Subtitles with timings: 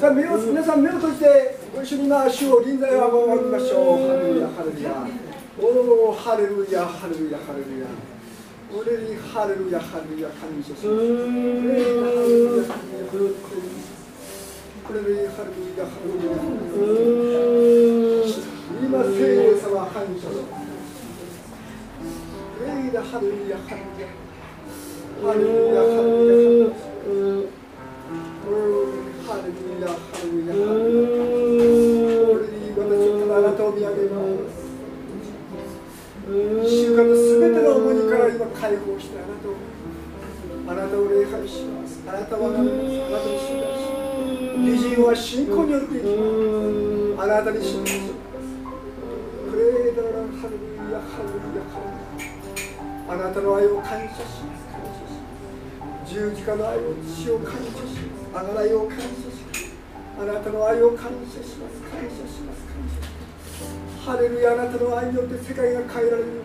[0.00, 5.04] さあ目を皆さん目を閉じてご一緒に今主を臨在を仰ぎましょうハレルヤハレルヤ
[5.60, 7.86] おおハレルヤハレルヤハレルヤ
[8.72, 11.84] 俺にハレルヤハレルヤ感謝しますこれに
[14.88, 16.88] ハレルヤハレルヤハレルヤハレル
[17.28, 18.32] ヤ
[18.80, 20.40] 今聖霊様感謝す
[22.64, 24.08] レイダハレルヤハレルヤ
[25.20, 26.16] ハレルヤハレルヤハレ
[26.56, 27.39] ルヤ
[29.50, 30.54] ハレルヤハレルヤ
[32.30, 32.78] 俺に私
[33.10, 34.70] をただあなたを見上げます
[36.30, 39.58] 一週間のすべての重荷から今解放してあなたを
[40.68, 43.90] あなたを礼拝しますあなたはあなたを信頼します
[44.60, 46.22] 義人は信仰によって生きま
[47.18, 48.54] すあなたに信頼します
[49.50, 50.62] プレーダラハレル
[50.94, 52.46] ヤハレルヤハレルヤ
[53.10, 59.29] あなたの愛を感謝します感謝します十字架の愛を血を感謝しますあがらいを感謝します
[60.20, 61.80] あなたの愛を感謝します。
[61.80, 62.60] 感謝します。
[62.68, 64.04] 感謝します。
[64.04, 66.44] ハレルヤあなたの愛によって世界が変えられる。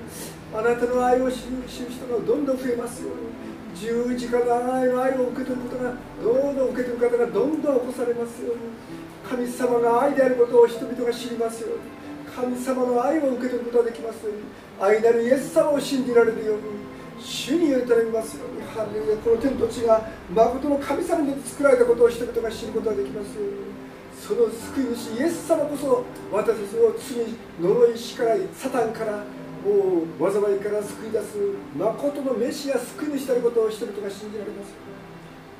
[0.55, 3.36] あなたの愛を知る人がどんどん増えますように。
[3.75, 5.91] 十字架の愛の愛を受け取ることが
[6.23, 8.64] どんどん受け取る方がどんどん起こされますように。
[9.27, 11.83] 神様が愛であることを人々が知りますように。
[12.31, 14.44] 神様の愛を受け取ることができますように。
[14.80, 16.64] 愛なるイエス様を信じられるように。
[17.19, 18.64] 主により頼みますように。
[18.64, 23.74] ハレルヤこの天と地が誠の神様に作られたことを人々が知ることができますように。
[24.25, 27.29] その救い主イエス様こそ私たちを罪
[27.61, 29.21] 呪い死からサタンから
[29.61, 31.37] もう災いから救い出す
[31.77, 34.73] 誠のメシア救い主であることを人々が信じられます。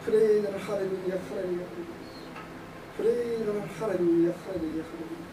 [0.04, 1.66] プレイならハレルヤハレルヤ
[2.98, 5.30] プレイならハレルヤハレルヤハレルヤ。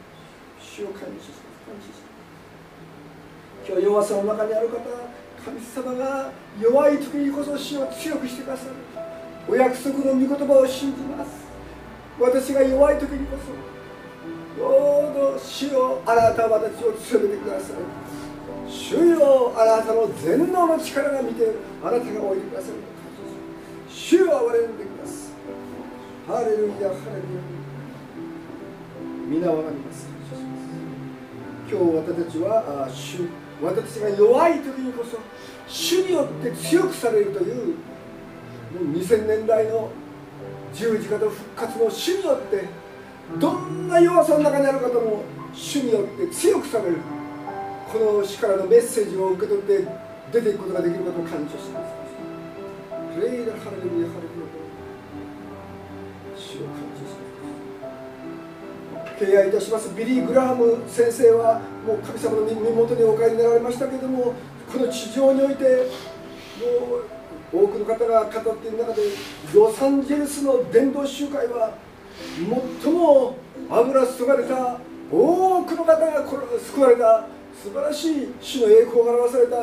[0.60, 1.64] 主を感謝します。
[1.64, 2.12] 感謝しま
[3.64, 3.72] す。
[3.72, 4.76] 今日弱さの中にある方
[5.40, 8.76] 神様が弱い時にこそ主を強くしてくださる。
[9.48, 11.41] お約束の御言葉を信じます。
[12.20, 13.52] 私が弱い時にこそ
[14.60, 17.76] どうぞ主よあなたは私を強めてください。
[18.68, 21.52] 主よあなたの全能の力が見て
[21.82, 22.74] あなたがおいてくださる
[23.88, 25.32] 主よ憐れんでください。
[26.28, 27.42] ハレルヤハレルヤ。
[29.28, 30.06] 皆をあがります。
[31.70, 33.28] 今日私たちはあ主
[33.62, 35.18] 私が弱い時にこそ
[35.66, 37.76] 主によって強くされるという
[38.92, 39.90] 2000年代の
[40.74, 42.64] 十字架と復活の主によって
[43.38, 45.22] どんな弱さの中にある方も
[45.54, 46.96] 主によって強くされる
[47.92, 49.86] この主からのメッセージを受け取って
[50.32, 51.92] 出ていくことができることを感謝します。
[53.14, 54.48] プレイラハレルヤハレルヤ
[56.34, 57.28] 主を感謝しま
[59.18, 59.94] す敬愛いたします。
[59.94, 64.34] ビリー・グラハム先生はもう神様の身元にお帰りになられましたけれども
[64.72, 67.21] この地上においてもう
[67.52, 69.02] 多くの方が語っている中で
[69.54, 71.76] ロサンゼルスの伝道集会は
[72.82, 73.36] 最も
[73.70, 74.78] 油注がれた
[75.10, 76.24] 多くの方が
[76.58, 77.26] 救われた
[77.62, 79.56] 素晴らしい主の栄光が表された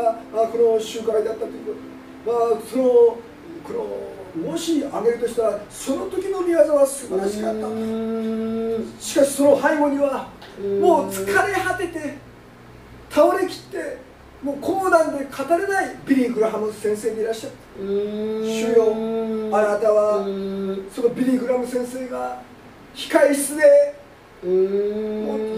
[0.48, 1.76] この集会だったという
[2.26, 2.84] まあその
[3.64, 7.68] このもし挙げるとしたらその時の宮沢は素晴らしかった。
[9.02, 10.30] しかしその背後には
[10.80, 12.18] もう疲れ果てて
[13.10, 13.98] 倒れきって
[14.44, 17.56] もう講談で語れないビリー・グラハム先生でいらっしゃる
[18.46, 18.94] 主よ。
[19.52, 20.24] あなたは
[20.96, 22.42] そのビリー・グラハム先生が
[22.96, 23.96] 控室で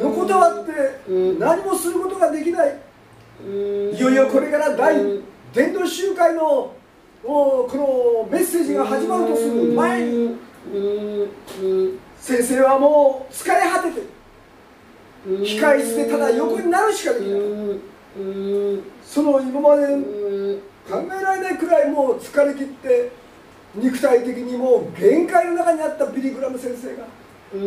[0.02, 0.72] 横たわって
[1.38, 2.76] 何もすることができない。
[3.44, 4.96] いよいよこれから大
[5.54, 6.74] 伝道集会の
[7.24, 10.38] このメッセージが始まるとする前に
[12.20, 14.02] 先生はもう疲れ果てて
[15.26, 17.40] 控室でただ横になるしかできない
[19.04, 19.88] その今まで
[20.90, 23.12] 考えられないくらいもう疲れ切って
[23.76, 27.08] 肉体的にもう限界の中にあったビリグラム先生が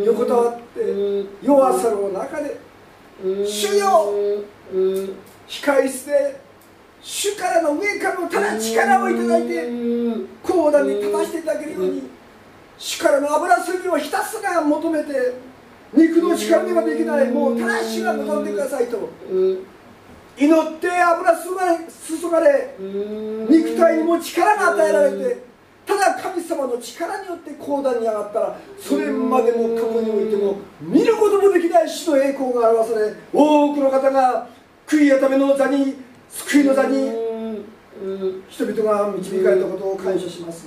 [0.04, 2.58] 横たわって弱さの中で
[3.46, 4.12] 「主よ
[5.48, 6.40] 控室で
[7.02, 9.68] 主からの上からのただ力をいただいて
[10.42, 12.02] 講談に立たせていただけるように
[12.78, 15.34] 主からの油すぎをひたすら求めて
[15.92, 19.10] 肉の力ではできないもうただ主が望んでくださいと
[20.36, 22.76] 祈って油注がれ
[23.48, 25.42] 肉体にも力が与えられて
[25.86, 34.48] ただ神様の力によって講談に上がったらそれまでも過去においても見ることもできない主の栄光が表され多くの方が
[34.86, 35.94] 悔い改めの座に
[36.30, 37.12] 救いの座に
[38.48, 40.66] 人々が導かれたことを感謝します。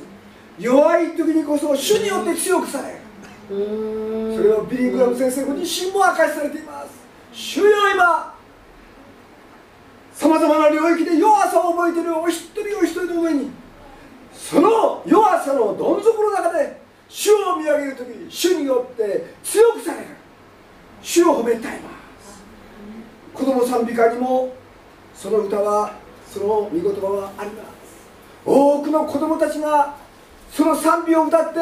[0.58, 3.00] 弱い時にこそ主によって強くされ
[3.48, 6.90] それをビリー・グラム先生ご自身も明かしされています。
[7.32, 8.37] 主よ今
[10.18, 13.52] さまざまな領域で弱さを覚えているお一人お一人の上に
[14.34, 20.08] その弱さのどん底の中で主を見上げる時主によって強くされる。
[21.04, 22.44] 主を褒めたいます。
[23.32, 24.56] 子供賛美歌にも
[25.14, 25.94] その歌は
[26.28, 27.68] その御言葉はあります。
[28.44, 29.98] 多くの子供たちが
[30.52, 31.60] その賛美を歌って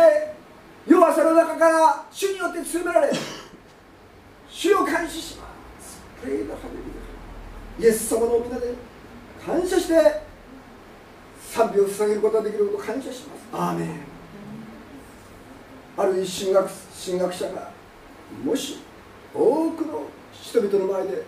[0.88, 3.12] 弱さの中から主によって強められ
[4.50, 5.46] 主を感謝しま
[5.82, 6.00] す。
[7.80, 8.74] イエス様の皆で
[9.46, 10.22] 感謝して
[11.52, 13.48] 賛美を捧げることができることを感謝します。
[13.54, 13.90] アーメン。
[15.98, 16.70] ある一神学
[17.06, 17.72] 神学者が
[18.44, 18.80] もし
[19.34, 21.24] 多くの人々の前で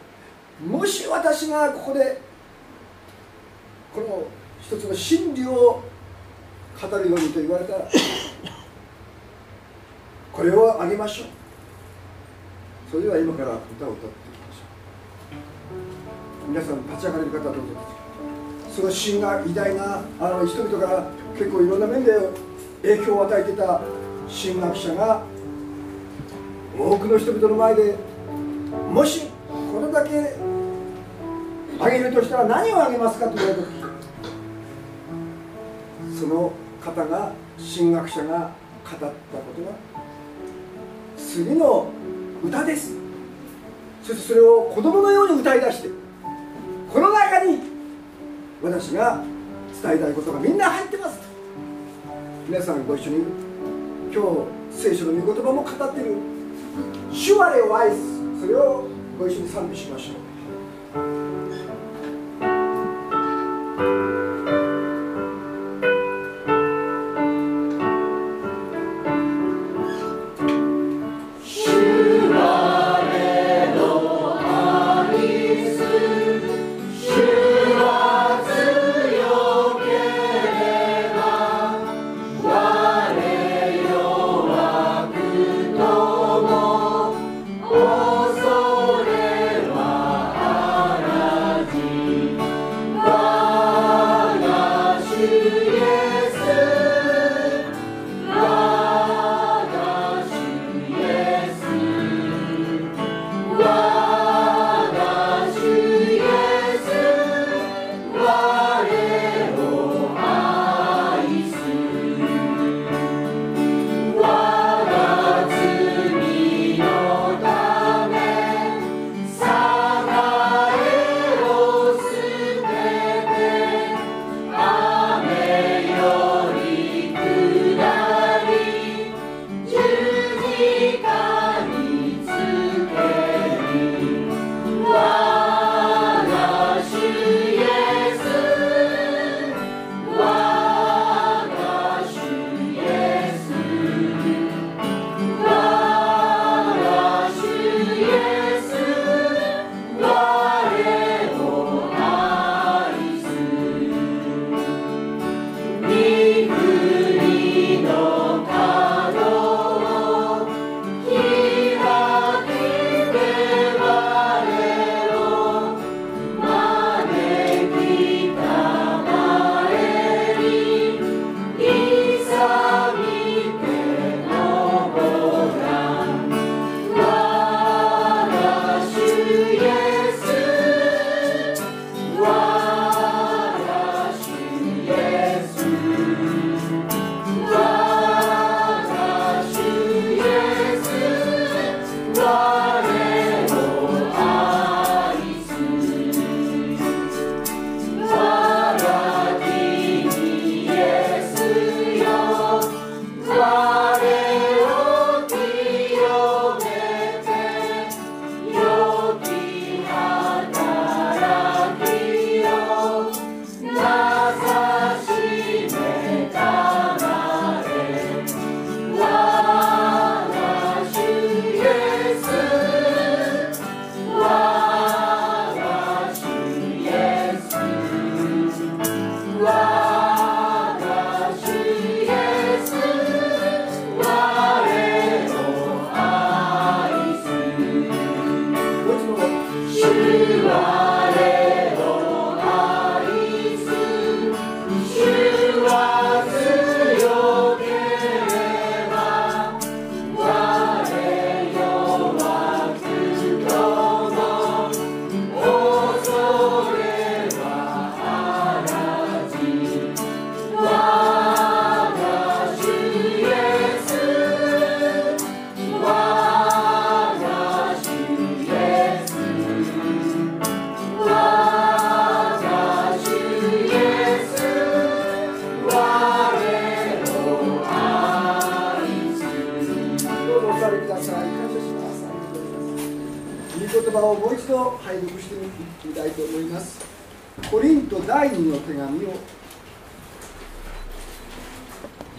[0.65, 2.21] もし私がここで
[3.93, 4.23] この
[4.61, 5.81] 一つの真理を
[6.81, 7.87] 語るようにと言われたら
[10.33, 11.27] これをあげましょう。
[12.91, 14.26] それでは今から歌を歌って
[16.47, 17.61] 皆さん立ち上がれる方どうぞ
[18.73, 22.13] その神が偉大なあの人々から結構いろんな面で
[22.83, 23.81] 影響を与えてた
[24.29, 25.23] 神学者が
[26.77, 27.95] 多くの人々の前で
[28.93, 30.35] もしこれだけ
[31.79, 33.67] あげるとしたら何をあげますかと言われた時
[36.17, 38.51] その方が神学者が
[38.85, 39.75] 語ったことは
[41.17, 41.91] 次の
[42.41, 42.95] 歌です
[44.01, 45.96] そしてそれを子供のように歌い出して
[46.91, 47.59] この中に
[48.61, 49.23] 私が
[49.81, 51.19] 伝えたいことがみんな入ってます。
[52.47, 53.25] 皆さんご一緒に
[54.13, 54.23] 今
[54.71, 56.15] 日聖書の御言葉も語っている。
[57.11, 58.17] 主我を愛す。
[58.39, 58.85] それを
[59.19, 60.17] ご一緒に賛美しましょう「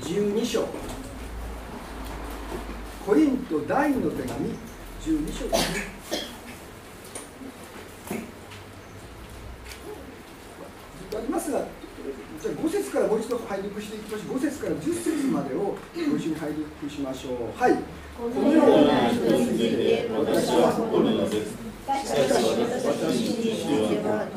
[0.09, 0.65] 12章
[3.07, 4.49] コリント第2の手紙
[5.05, 5.99] 12章ですね
[11.19, 11.65] ありますが、
[12.41, 14.37] じゃあ5節からもう一度拝読していきましょう。
[14.38, 17.61] 5節から10節までをご一緒に拝読しましょう。
[17.61, 17.75] はい。
[18.17, 21.53] このような人について私は誇るのです。
[21.53, 24.29] しかし私については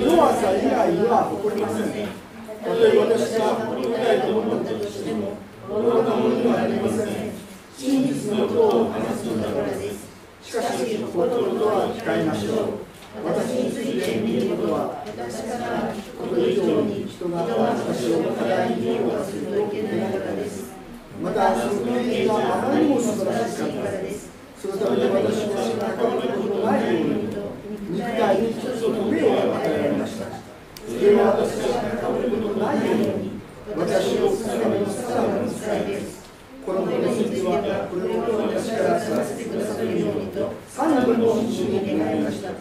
[0.00, 2.30] 弱さ以外には誇りません。
[2.60, 5.36] たとえ私が誇りたいと思ったとしても、
[5.68, 7.32] 愚か者ではありません。
[7.76, 10.08] 真実のことを話すのだからです。
[10.42, 12.90] しかし、誇ることは控えましょう。
[13.10, 20.70] 私について見ることは、私から聞くこと以上に人が私を課題に評価するといけないからです。
[21.20, 24.30] また、その経験があまりにも素晴らしいからです。
[24.62, 27.34] そのために私は関わることのないように、
[27.90, 30.30] 肉体に一つの目を与えられました。
[30.30, 33.42] それは私が関わることのないように、
[33.74, 36.30] 私をさらにさらに伝えです。
[36.64, 42.54] このことについては、これを私からさせてくださるようにと、三度も主に願いました。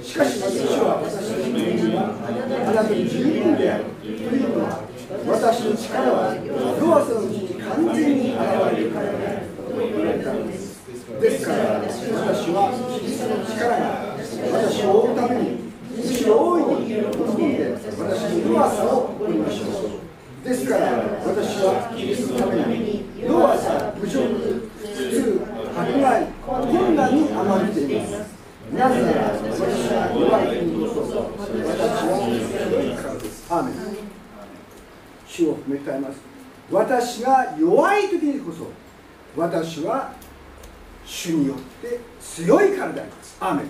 [0.00, 4.88] しかし私は私の人間はあなたに十分であるというのは
[5.28, 6.32] 私の力は
[6.80, 8.40] 弱さのうちに完全に現
[8.72, 10.80] れるからであると言われたのです
[11.20, 15.60] ですから私はキリストの力が私を追うために
[15.92, 24.24] むしろ大いに喜んで私の弱さを追いましょうですから私はキリストのために弱さ、侮辱、
[24.80, 25.44] 苦痛、
[25.76, 28.32] 迫害、困難に甘んじています
[28.72, 29.52] なぜなら私
[29.92, 32.16] は弱いにこそ私は
[32.64, 33.44] 強いからです。
[33.52, 33.74] アーメン
[35.32, 36.20] 主を褒めたえます。
[36.70, 38.66] 私が弱い時にこそ
[39.34, 40.12] 私は
[41.06, 43.36] 主によって強いからであります。
[43.40, 43.66] アーメン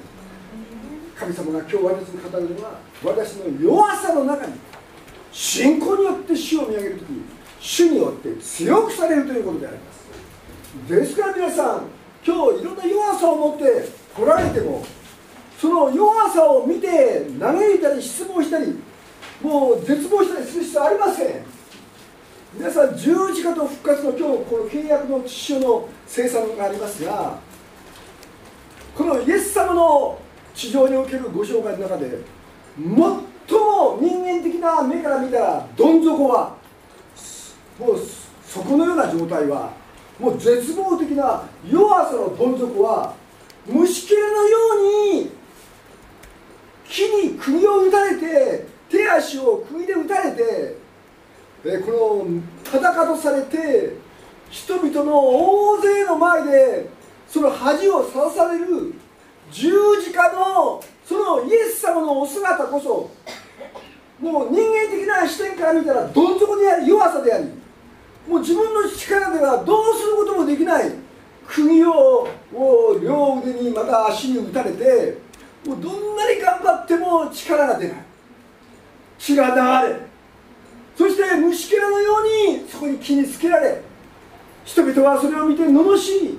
[1.14, 4.54] 神様が今日私に語るのは私の弱さの中に
[5.30, 7.22] 信仰によって主を見上げる時に
[7.60, 11.86] 主によって強くされるということでありますですから皆さん
[12.26, 14.84] 今日いろんな弱さを持って来られても
[15.58, 18.76] その弱さを見て嘆いたり失望したり
[19.42, 21.62] もう絶望したりする必要ありません。
[22.54, 27.38] 皆さん十字架と復活の今日この契約の父の生産がありますが
[28.94, 30.20] このイエス様の
[30.54, 32.18] 地上におけるご紹介の中で
[32.76, 33.16] 最も
[34.02, 36.54] 人間的な目から見たらどん底は
[37.78, 38.00] もう
[38.44, 39.72] 底のような状態は
[40.18, 43.14] もう絶望的な弱さのどん底は
[43.66, 44.58] 虫けらのよ
[45.14, 45.30] うに
[46.86, 50.76] 木に釘を打たれて手足を釘で打たれて
[51.64, 53.96] えこの戦とされて
[54.50, 56.88] 人々の大勢の前で
[57.26, 58.94] その恥をさらされる
[59.50, 59.70] 十
[60.04, 63.10] 字架のそのイエス様のお姿こそ
[64.20, 67.44] もう人間的な視点から見たらどん底にある弱さであり
[68.28, 70.92] もう自分の力ではどうすることもできない
[71.46, 75.16] 釘を両腕にまた足に打たれて
[75.66, 78.11] もうどんなに頑張っても力が出ない。
[79.22, 80.00] 血が流れ。
[80.96, 83.80] そして虫けらのようにそこに木につけられ。
[84.64, 85.70] 人々はそれを見て罵
[86.20, 86.38] り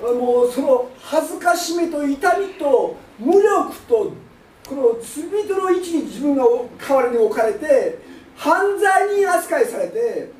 [0.00, 4.12] もうその恥ずかしめと痛みと無力と
[4.68, 6.44] この罪人の位置に自分が
[6.78, 7.98] 代わりに置かれて
[8.36, 10.30] 犯罪に扱いされて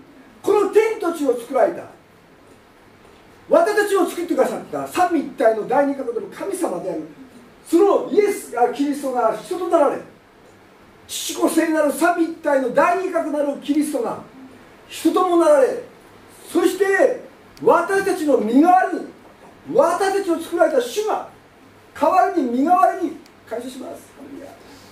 [0.42, 1.84] この天と地を作られた。
[3.48, 7.02] 私たちを作ってくださった三位一体の第二角度の神様である
[7.66, 10.13] そのイエスがキリストが人となられ
[11.06, 14.22] 父子聖なる三位一体の第二角なるキリストが
[14.88, 15.82] 人ともなられ
[16.50, 17.24] そして
[17.62, 19.06] 私たちの身代わりに
[19.72, 21.28] 私たちを作られた主が
[21.94, 23.16] 代わりに身代わりに
[23.48, 24.12] 感謝します。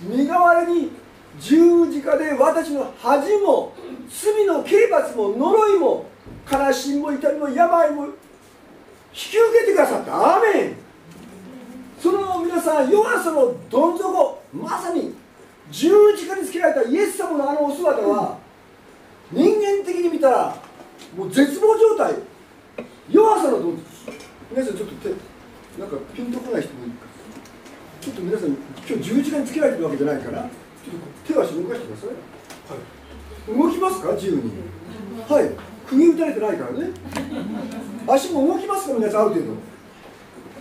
[0.01, 0.91] 身代わりに
[1.39, 3.73] 十字架で私の恥も
[4.09, 6.05] 罪の刑罰も呪いも
[6.51, 8.11] 悲しみも痛みも病も引
[9.13, 10.15] き受けてくださった。
[10.15, 10.75] アーメン。
[11.99, 15.15] その皆さん弱さのどん底まさに
[15.71, 18.37] 十字架につけられたイエス様のあのお姿は
[19.31, 20.55] 人間的に見たら
[21.17, 22.13] もう絶望状態。
[23.09, 23.83] 弱さのどん底
[24.51, 25.09] 皆さんちょっと手
[25.79, 27.05] なんかピンとこない人もいるか。
[28.01, 28.57] ちょっと皆さん今
[28.97, 30.49] 日十字架につけられてるわけじゃないからちょっ
[31.25, 34.13] と手足動かしてください、はい、動きますか？
[34.13, 34.51] 自由に
[35.29, 35.49] はい。
[35.87, 36.91] 釘打たれてないからね。
[38.07, 38.93] 足も動きますか？
[38.93, 39.47] ら皆さんある程度。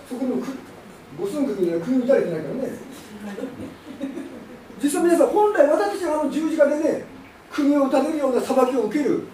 [0.08, 0.36] そこの
[1.18, 2.60] 五寸釘には釘打たれてないからね
[4.82, 7.04] 実際皆さん本来私たちがあの十字架でね
[7.52, 9.26] 釘を打たれるような裁きを受ける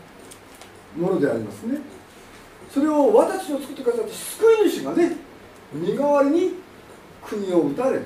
[0.96, 1.78] ものでありますね。
[2.70, 5.16] それを私を作ってくださって救い主がね
[5.72, 6.54] 身代わりに
[7.24, 8.00] 釘を打たれ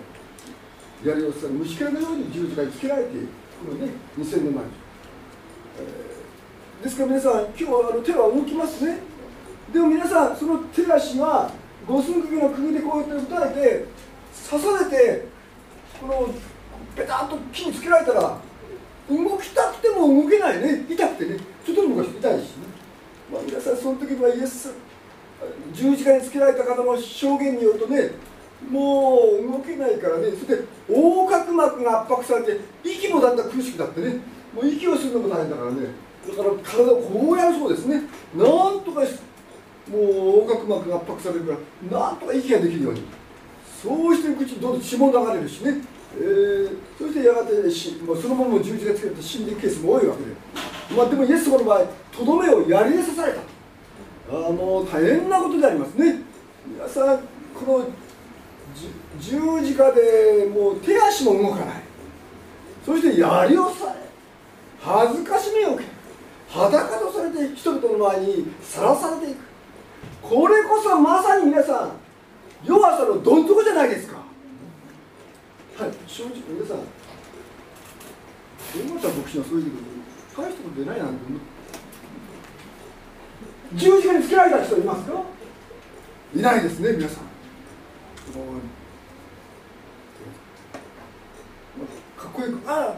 [1.04, 3.28] やりをさ虫けらのように十字架につけられている
[3.64, 4.70] このね2000年前に、
[5.80, 8.98] えー、ですから皆さん今日はあの手は動きますね。
[9.72, 11.50] でも皆さんその手足は
[11.88, 13.86] 五寸釘の釘でこうやって打たれて
[14.48, 15.26] 刺されて
[16.00, 16.28] この
[16.96, 18.38] ペタッと木につけられたら
[19.10, 20.86] 動きたくても動けないね。
[20.88, 21.38] 痛くてね。
[21.64, 22.48] ちょっと動かして痛いしね、
[23.32, 24.74] まあ、皆さんその時はイエス
[25.72, 28.10] 十字架につけられた方の証言によるとね
[28.70, 30.30] もう動けないからね。
[30.32, 34.20] それで横隔膜が圧迫されて息もだんだん苦しくなってね。
[34.54, 35.88] もう息をするのも大変だからね。
[36.28, 38.02] だから体をこうやるそうですね。
[38.36, 39.00] なんとか
[39.90, 40.04] もう
[40.44, 41.58] 横隔膜が圧迫されるか
[41.90, 43.02] らなんとか息ができるように。
[43.82, 45.80] そうしていくうちにどんどん血も流れるしね、
[46.14, 50.30] えー、そしてやがてしもうそのまま十字架つけると死んでいくケースも多いわけで、
[50.96, 53.40] まあ、でもイエス様の場合とどめをやりに刺された。
[54.30, 56.20] あもう大変なことでありますね。
[56.66, 57.18] 皆さん
[57.54, 57.86] この
[59.20, 61.82] 十字架でもう手足も動かない。
[62.84, 64.00] そして槍をされ
[64.80, 65.90] 恥ずかしみを受け
[66.48, 69.38] 裸とされて人々の前にさらされていく。
[70.22, 71.92] これこそまさに皆さん
[72.64, 74.21] 弱さのどん底じゃないですか。
[75.78, 76.78] はい正直皆さん
[78.78, 79.78] 山田牧師のそういうこ
[80.36, 81.14] と大したこと出ないなんて
[83.74, 85.22] 十字架につけられた人いますか？
[86.34, 87.24] いないですね皆さん。
[92.16, 92.70] かっこよく。
[92.70, 92.96] ああ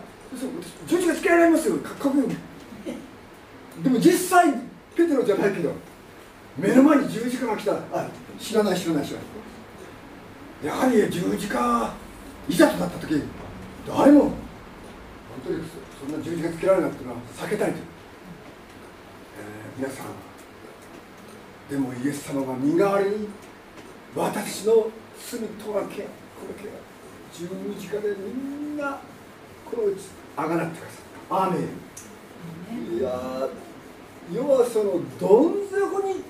[0.87, 1.79] 十字架つけられますよ。
[1.79, 2.29] かっこよく。
[3.85, 4.53] でも実際
[4.97, 5.73] ペテロじゃないけど
[6.57, 9.27] 目の前に十字架が来たあ知らない知らない知らない。
[10.67, 11.93] やはり十字架
[12.49, 13.23] いざとなった時
[13.87, 14.33] 誰も本
[15.47, 15.63] 当に
[16.01, 20.07] そんな十字架つけられなくていうのは避けたいと、えー、皆さん
[21.71, 23.29] でもイエス様が身代わりに
[24.15, 26.09] 私の罪とはけこ
[26.47, 26.69] のけ
[27.33, 27.49] 十
[27.81, 29.01] 字架でみんな
[29.65, 30.01] このうち
[30.37, 31.05] あがなってください。
[31.31, 32.99] アーメン。
[32.99, 33.49] いや
[34.33, 36.25] 弱さのどん底に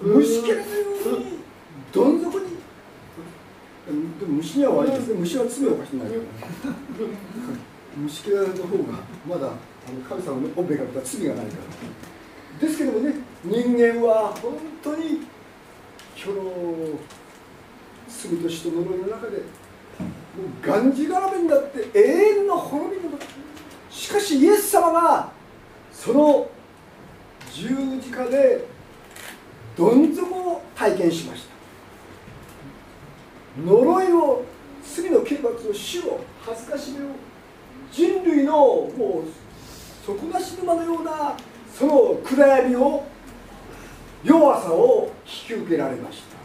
[0.00, 1.41] 虫けらのように
[4.32, 5.14] 虫には悪いですね。
[5.18, 6.20] 虫は罪を犯してないから
[7.96, 8.64] 虫けらの方が
[9.28, 11.52] まだあの神様のオベが見た罪がないか
[12.60, 12.66] ら。
[12.66, 13.14] ですけどもね
[13.44, 15.20] 人間は本当に
[16.16, 16.32] 今日
[18.08, 19.44] 罪と死と呪いの中でも
[20.62, 22.00] うがんじがらめになって永
[22.40, 23.18] 遠の滅びの
[23.90, 25.30] しかしイエス様が
[25.92, 26.48] その
[27.52, 27.68] 十
[28.00, 28.66] 字架で
[29.76, 31.51] どん底を体験しました。
[33.58, 34.44] 呪いを
[34.82, 37.08] 罪の刑罰を死を恥ずかしめを
[37.90, 41.36] 人類のもう底なし沼のような
[41.72, 43.04] その暗闇を
[44.24, 46.36] 弱さを引き受けられました。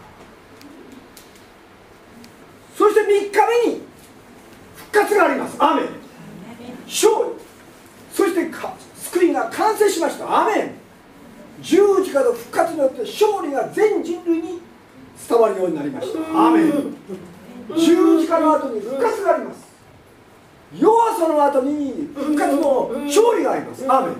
[2.75, 3.81] そして3日目に
[4.75, 5.55] 復活があります。
[5.59, 5.85] アメン。
[6.85, 7.47] 勝利。
[8.13, 8.51] そして
[8.95, 10.41] 救いが完成しました。
[10.41, 10.71] アメン。
[11.61, 14.61] 十字架の復活によって勝利が全人類に
[15.29, 16.47] 伝わるようになりました。
[16.47, 16.95] アメン。
[17.75, 19.67] 十字架の後に復活があります。
[20.77, 23.85] 弱さの後に復活の勝利があります。
[23.91, 24.13] アメン。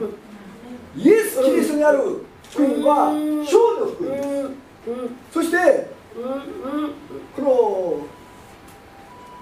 [0.97, 3.12] イエス・キリストにある福音は
[3.43, 4.49] 勝利の福音です。
[5.33, 5.91] そして
[7.36, 8.07] この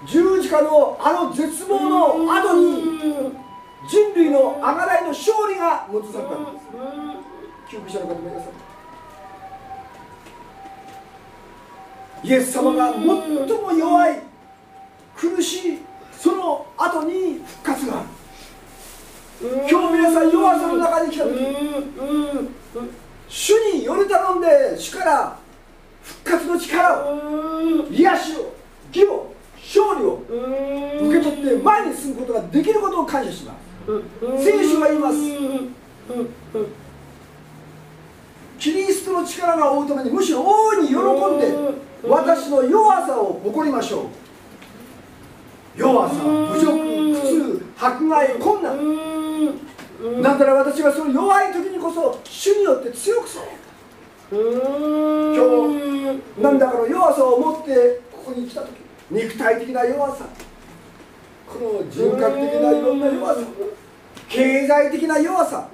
[0.06, 3.00] 十字架のあの絶望の後に
[3.88, 6.66] 人類のあがらいの勝利が持たされたんです。
[7.70, 8.65] 救急車の方皆さん
[12.26, 14.18] イエス様が最も弱い
[15.16, 15.78] 苦しい
[16.18, 18.08] その後に復活がある。
[19.70, 21.34] 今日皆さん弱さの中に来た時
[23.28, 25.38] 主により頼んで主から
[26.02, 28.52] 復活の力を癒しを
[28.92, 30.20] 義を勝利を
[31.08, 33.54] 受け取って前に進むことができることを感謝しま
[33.86, 34.44] す。
[34.44, 35.16] 聖書が言います。
[38.58, 40.98] キリストの力が負うためにむしろ大いに喜ん
[41.38, 45.78] で私の弱さを誇りましょう。
[45.78, 49.66] 弱さ侮辱苦痛迫害困難。
[50.22, 53.56] だから私はその弱い時にこそ主によって強くされた
[54.30, 54.42] 今
[56.36, 58.70] 日なんだかの弱さを持ってここに来た時
[59.10, 60.26] 肉体的な弱さ
[61.46, 63.40] この人格的ないろんな弱さ
[64.28, 65.68] 経済的な弱さ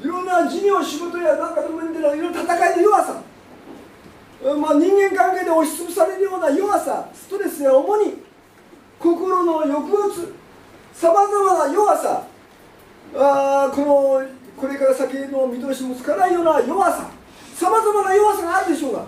[0.00, 3.22] いろんな事業仕事やなんかの面でのいろんな戦いの弱さ
[4.42, 8.14] まあ、人間関係で押しつぶされるような弱さストレスや重荷
[8.98, 10.34] 心の抑圧
[10.92, 12.26] さまざまな弱さ
[13.14, 14.22] あこの
[14.56, 17.08] これから先の見通しもつかないような弱さ
[17.54, 19.04] さまざまな弱さがあるでしょうが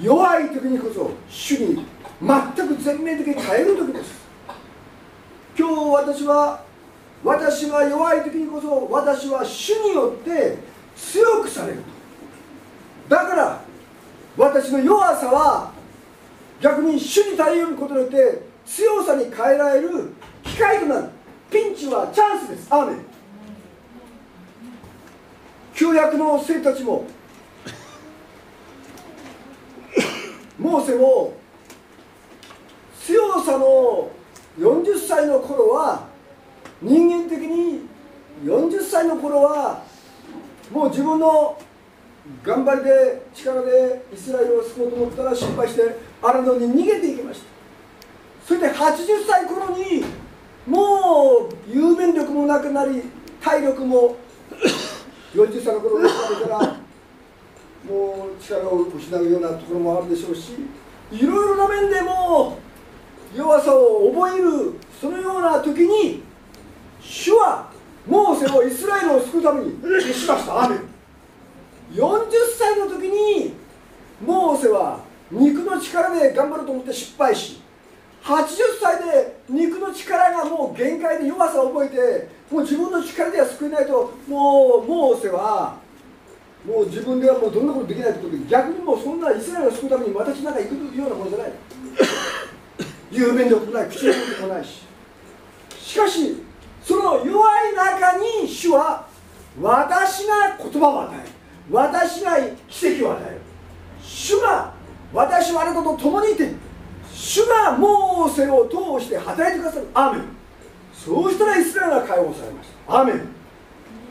[0.00, 1.84] 弱い時にこそ主に
[2.20, 4.26] 全く全面的に変える時です。
[5.58, 6.60] 今日私は
[7.24, 10.58] 私が弱い時にこそ私は主によって
[10.94, 11.78] 強くされる
[13.08, 13.65] だから
[14.36, 15.72] 私の弱さは
[16.60, 21.08] 逆に主に頼ることによって強さに変えられる機会となる。
[21.50, 22.66] ピンチはチャンスです。
[22.70, 22.98] アーメン。
[25.74, 27.06] 旧約の生徒たちも
[30.58, 31.34] モーセも
[33.04, 34.10] 強さの
[34.58, 36.06] 40歳の頃は
[36.80, 37.82] 人間的に
[38.42, 39.82] 40歳の頃は
[40.72, 41.58] もう自分の
[42.42, 45.82] 頑張りで力でイスラエルを救おうと思ったら失敗して
[46.22, 47.46] アラノに逃げていきました。
[48.46, 50.04] それで80歳頃に
[50.66, 53.02] もう有名力もなくなり
[53.40, 54.16] 体力も
[55.34, 56.76] 40歳の頃になるから
[57.88, 60.52] もう力を失うようなところもあるでしょうし
[61.12, 62.58] いろいろな面でも
[63.34, 66.22] 弱さを覚えるそのような時に
[67.00, 67.70] 主は
[68.06, 70.64] モーセをイスラエルを救うために消しました。
[70.64, 70.76] アメ
[71.92, 73.54] 40歳の時に
[74.24, 77.60] モーセは肉の力で頑張ると思って失敗し
[78.22, 78.46] 80
[78.80, 84.86] 歳で肉の力がもう限界で弱さを覚えてもう自分の力では救えないともう。
[84.86, 85.76] モーセは
[86.66, 91.52] もう自分ではもうどんなことできないってことで逆にもうそんなイスラエルを救うために私なんか行くようなものじゃない
[93.12, 94.64] 有名力もない口の力もない。
[94.64, 94.82] し
[95.78, 96.42] しかし
[96.82, 99.06] その弱い中に主は
[99.60, 101.35] 私が言葉を与える。
[101.70, 103.40] 私が奇跡を与える。
[104.02, 104.72] 主が
[105.12, 106.52] 私はあなたと共にいて
[107.12, 109.86] 主がモーセを通して働いてくださる。
[109.94, 110.22] アーメン。
[110.92, 112.98] そうしたらイスラエルが解放されました。
[112.98, 113.22] アーメン。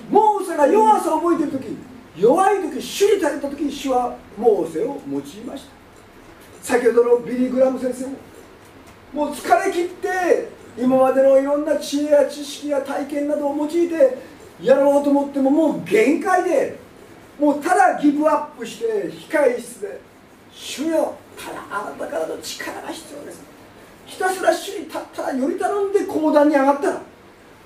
[0.10, 1.78] モーセが弱さを覚えている時
[2.18, 5.76] 弱い時主に頼った時主はモーセを用いました。
[6.62, 8.14] 先ほどのビリー・グラム先生も
[9.14, 14.18] もう疲れ切って今までのいろんな知恵や知識や体験などを用いて
[14.62, 16.85] やろうと思ってももう限界で
[17.40, 20.00] もうただギブアップして控え室で
[20.54, 23.44] 主よただあなたからの力が必要です。
[24.06, 27.02] ひたすら主に立ったらより頼んで講談に上がったら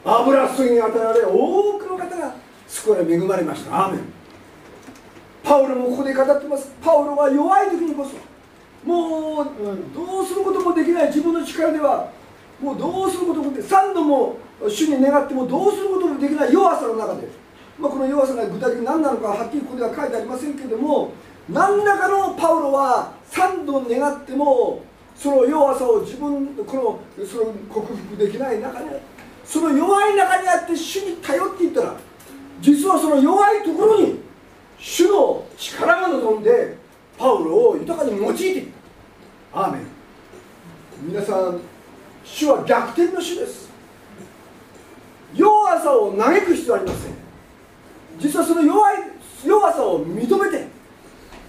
[0.05, 2.34] 油注ぎに与えられ多くの方が
[2.67, 3.86] 救われ恵まれました。
[3.86, 4.01] アーメン。
[5.43, 6.71] パウロもここで語ってます。
[6.82, 8.15] パウロは弱い時にこそ
[8.88, 9.45] もう、
[9.93, 12.10] どうすることもできない自分の力では
[12.62, 13.84] もうどうすることもできない。
[13.91, 17.27] 3度も主に願ってもどうすることもできない弱さの中で、
[17.79, 21.13] まあ、この弱さが具体的に何なのかはっきりここでは書いてありませんけれども
[21.47, 24.83] 何らかのパウロは3度願っても
[25.15, 28.89] その弱さを自分このその克服できない中に
[29.45, 31.95] その弱い中にあって主に頼っていったら
[32.61, 34.19] 実はその弱いところに
[34.77, 36.77] 主の力が望んで
[37.17, 38.67] パウロを豊かに用いていっ
[39.51, 39.61] た。
[39.61, 39.81] アーメン。
[41.01, 41.59] 皆さん
[42.23, 43.69] 主は逆転の主です。
[45.33, 47.28] 弱さを嘆く必要はありません。
[48.19, 48.97] 実はその弱い
[49.45, 50.67] 弱さを認めて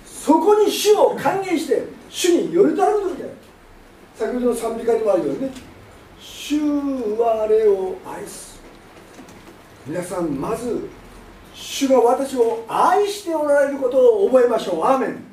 [0.04, 3.34] そこに主を歓迎して主により頼む時で
[4.14, 5.52] 先ほどの賛美歌にもあるようにね
[6.20, 6.58] 主
[7.18, 8.60] は我を愛す。
[9.86, 10.88] 皆さんまず
[11.54, 14.84] 主が私を愛しておられることを覚えましょう。
[14.84, 15.24] アーメン。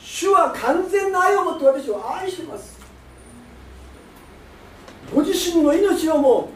[0.00, 2.78] 主は完全な愛を持って私を愛してます。
[5.14, 6.50] ご自身の命をも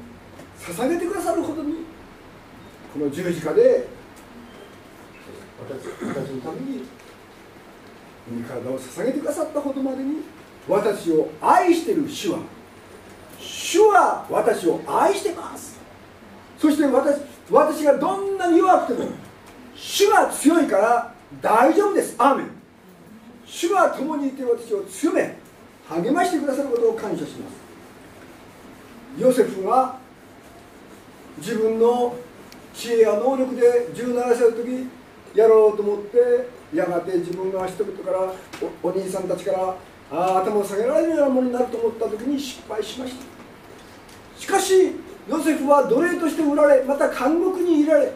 [0.59, 1.92] 捧げてくださるほどに
[2.93, 3.89] この十字架で
[5.59, 6.85] 私私のために
[8.29, 10.17] 身体を捧げてくださったほどまでに
[10.69, 12.41] 私を愛している主は
[13.39, 15.81] 主は私を愛してます。
[16.59, 19.11] そして私私がどんなに弱くても
[19.75, 22.15] 主が強いから大丈夫です。
[22.19, 22.51] アーメン。
[23.47, 25.37] 主が共にいて私を強め
[25.89, 27.63] 励ましてくださることを感謝します。
[29.19, 29.99] ヨセフが
[31.39, 32.15] 自分の
[32.75, 34.89] 知恵や能力で17歳の時
[35.35, 38.33] やろうと思ってやがて自分が人々から
[38.83, 39.77] おお兄さんたちから
[40.11, 44.41] あ頭を下げられるようなものになると思った時に失敗しました。
[44.41, 44.93] しかし
[45.29, 48.13] ヨセフは奴隷として売られまた監獄にいられ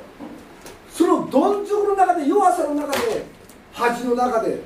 [0.91, 3.25] そのどん底の中で弱さの中で
[3.73, 4.61] 恥の中で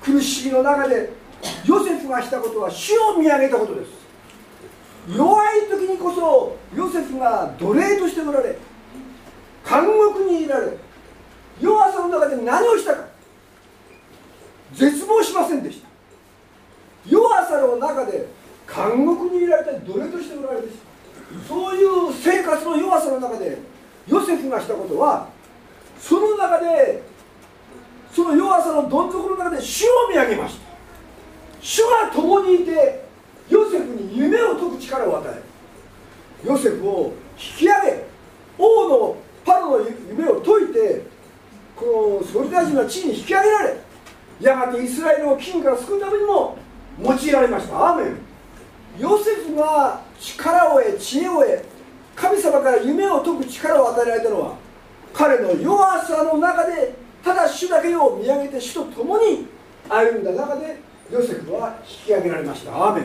[0.00, 1.10] 苦しみの中で
[1.66, 4.02] ヨセフがしたことは主を見上げたことです。
[5.16, 8.56] 弱い時にこそヨセフが奴隷として売られ
[9.72, 10.76] 監獄にいられ
[11.58, 13.04] 弱さの中で何をしたか
[14.74, 15.88] 絶望しませんでした。
[17.08, 18.26] 弱さの中で
[18.66, 20.68] 監獄にいられて奴隷として売られて
[21.48, 23.58] そういう生活の弱さの中で
[24.06, 25.28] ヨセフがしたことは
[25.98, 27.02] その中で
[28.12, 30.62] その弱さのどん底の中で主を見上げました。
[31.60, 33.04] 主が共にいて
[33.48, 38.04] ヨセフに夢を解く力を与えヨセフを引き上げ
[38.58, 39.16] 王の
[39.52, 41.02] パロの夢を解いて
[41.76, 43.76] この総理大臣の地位に引き上げられ
[44.40, 46.56] やがてイスラエルを金から救うためにも
[47.00, 47.76] 用いられました。
[47.76, 48.16] アーメン。
[48.98, 51.64] ヨセフが力を得知恵を得
[52.14, 54.56] 神様から夢を解く力を与えられたのは
[55.14, 59.46] 彼の弱さの中でただ主だけを見上げて主と共に
[59.88, 62.74] 歩んだ中でヨセフは引き上げられました。
[62.74, 63.04] アーメン。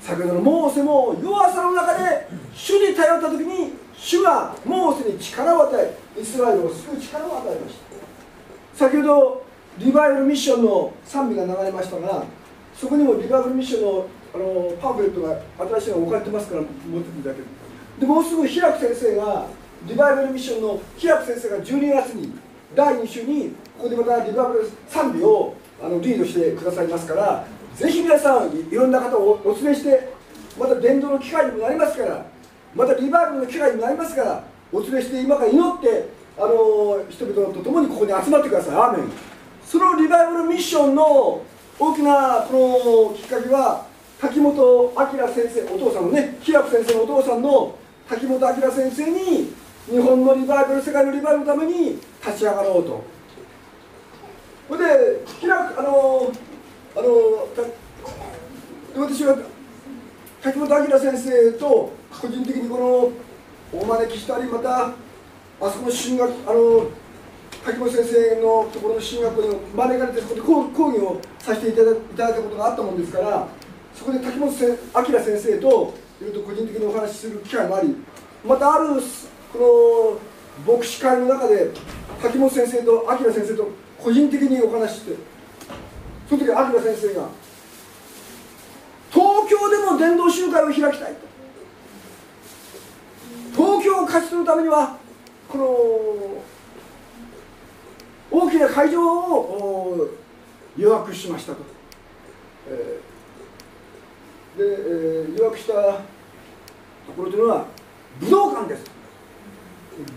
[0.00, 7.86] 先ほどのモーセも弱さの中で主に頼った時に主がモーセに力を与えイスラエルを救う力を与えました。
[8.76, 9.46] 先ほど
[9.78, 12.24] リバイバルミッションの賛美が流れましたが
[12.74, 15.40] そこにもリバイバルミッションのあのパンフレットが
[15.78, 17.40] 新しいのが置かれてますから持ってていただけ
[17.98, 19.46] でもうすぐ平く先生が
[19.86, 22.34] リバイバルミッションの平く先生が12月に
[22.74, 30.12] 第2週にここでまたリバイバル賛美をあのリードしてくださいますからぜひ皆さんいろんな方をお連れして
[30.58, 32.26] また伝道の機会にもなりますから
[32.76, 36.08] またリバイバルの機会になりますからお連れして今から祈って
[36.38, 38.76] あの人々と共にここに集まってください。
[38.76, 39.10] アーメン。
[39.64, 41.42] そのリバイバルミッションの
[41.78, 43.86] 大きなこのきっかけは
[44.20, 49.52] 滝本明先生お父さんのね平く先生のお父さんの滝本明先生に
[49.90, 53.04] 日本のリバイバル世界のリバイバルのために立ち上がろうと。
[54.68, 56.32] それで平くあの
[56.96, 57.48] あの
[58.96, 59.38] 私は
[60.42, 63.12] 滝本明先生と個人的にこ
[63.72, 64.92] のお招きしたりまたあ
[65.60, 66.90] そこの進学あの
[67.64, 73.48] 滝本先生のところの進学校に招かれてそこで講義をさせていただいたことがあったもんですから
[73.94, 77.96] そこで滝本明先生といろいろと個人的にお話しする機会もあり
[78.44, 79.00] またある
[79.52, 80.20] こ
[80.66, 81.70] の牧師会の中で
[82.22, 85.16] 滝本先生と明先生と個人的にお話しして
[86.28, 87.28] その時明先生が
[89.10, 91.35] 東京でも伝道集会を開きたいと。
[93.56, 94.98] 東京を勝ち取るためには
[95.48, 95.64] この
[98.38, 100.08] 大きな会場を
[100.76, 101.62] 予約しましたと、
[102.68, 106.02] えー、で、えー、予約したと
[107.16, 107.64] ころというのは
[108.20, 108.84] 武道館です。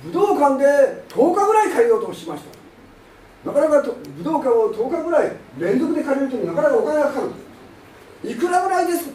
[0.04, 0.66] 武道館で
[1.08, 3.50] 10日ぐらい借りようとしました。
[3.50, 8.30] なかなかと武道館を10日ぐらい連続で借りるというのはなかなかお金がかかる。
[8.30, 9.10] いくらぐらいです？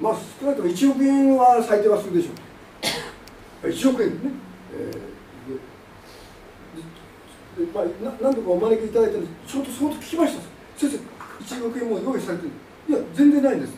[0.00, 2.49] まあ少なくとも1億円は最低はするでしょう。
[3.62, 4.16] 1億円ね、
[4.74, 10.42] えー、でまあ、な何度かお招きいただいたんですちょっとその時聞きました
[10.76, 12.50] 先生1億円も用意されてる。
[12.88, 13.72] いや全然ないんです。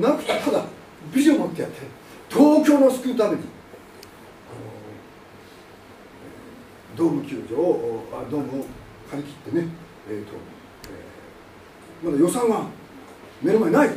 [0.00, 0.64] なくてただ
[1.14, 1.86] ビジョン持ってやって
[2.28, 3.42] 東京の救うために
[6.96, 8.66] ドーム球場をあドームを
[9.10, 9.68] 借り切ってね、
[10.08, 10.32] えーと
[12.02, 12.66] えー、まだ予算は
[13.42, 13.90] 目の前ない、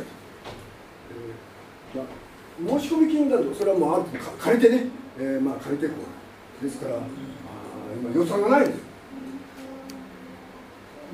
[1.94, 4.04] 申し込み金だとそれはもうある
[4.38, 4.86] 借りてね、
[5.18, 5.94] えー、まあ借りてこ
[6.60, 6.98] うですからあ
[8.00, 8.80] 今予算がないんです。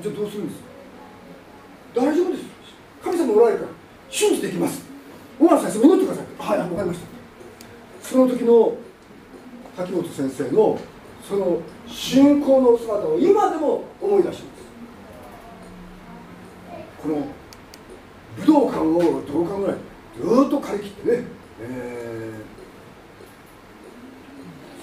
[0.01, 0.61] じゃあどうするんです
[1.93, 2.43] 大丈夫です
[3.03, 3.71] 神様おられるから
[4.09, 4.83] 信じていきます。
[5.39, 6.25] 小原先生戻ってください
[6.59, 7.05] はい分かりました。
[8.07, 8.75] その時の
[9.77, 10.79] 滝本先生の
[11.27, 14.61] その信仰の姿を今でも思い出します。
[17.01, 17.27] この
[18.37, 19.77] 武道館を10日ぐらい
[20.17, 21.23] ずっと借り切ってね、
[21.61, 22.33] え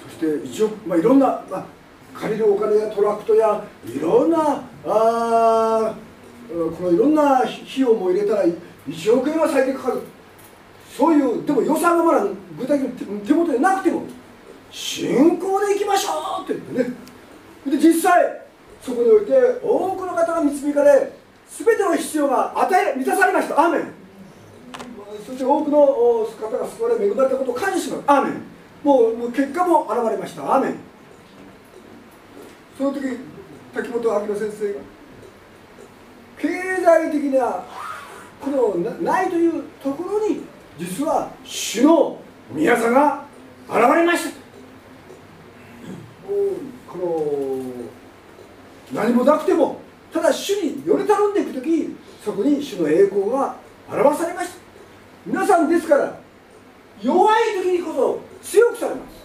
[0.07, 1.65] ー、そして一応、まあ、いろんな、まあ、
[2.13, 5.95] 借りるお金やトラクトやいろんなあ
[6.49, 8.45] このいろんな費用も入れたら
[8.87, 10.01] 1億円は最低かかる。
[10.97, 12.25] そういうでも予算がまだ
[12.57, 14.03] 具体的に手元でなくても
[14.71, 16.95] 信仰でいきましょうって言ってね。
[17.65, 18.41] で実際
[18.81, 19.31] そこにおいて
[19.63, 21.13] 多くの方が導かれ
[21.47, 23.61] 全ての必要が与え満たされました。
[23.61, 23.98] アーメン。
[25.25, 28.03] そして多くの方が救われ恵まれたことを感謝します。
[28.05, 28.41] アーメン。
[28.83, 30.43] もうもう結果も現れました。
[30.55, 30.75] アーメン。
[32.77, 33.17] その時
[33.73, 34.79] 滝本明先生が
[36.37, 36.47] 経
[36.83, 37.65] 済的な
[38.39, 40.41] このないというところに
[40.77, 43.25] 実は主の宮さが
[43.67, 44.39] 現れました。
[46.87, 47.63] この
[48.93, 49.81] 何もなくても
[50.13, 53.55] ただ主により頼んでいく時そこに主の栄光が
[53.91, 54.68] 表されました。
[55.25, 56.19] 皆さんですから
[57.01, 59.19] 弱い時にこそ強くされます。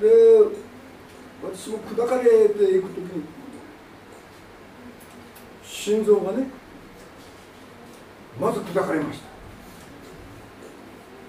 [0.00, 0.08] で
[1.42, 3.24] 私も砕かれていく時に
[5.62, 6.46] 心臓がね
[8.40, 9.20] まず砕かれまし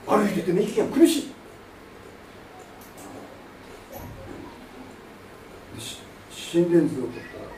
[0.07, 0.15] た。
[0.17, 1.31] 歩いててね息が苦しい。
[6.29, 7.49] 心電図を取ったら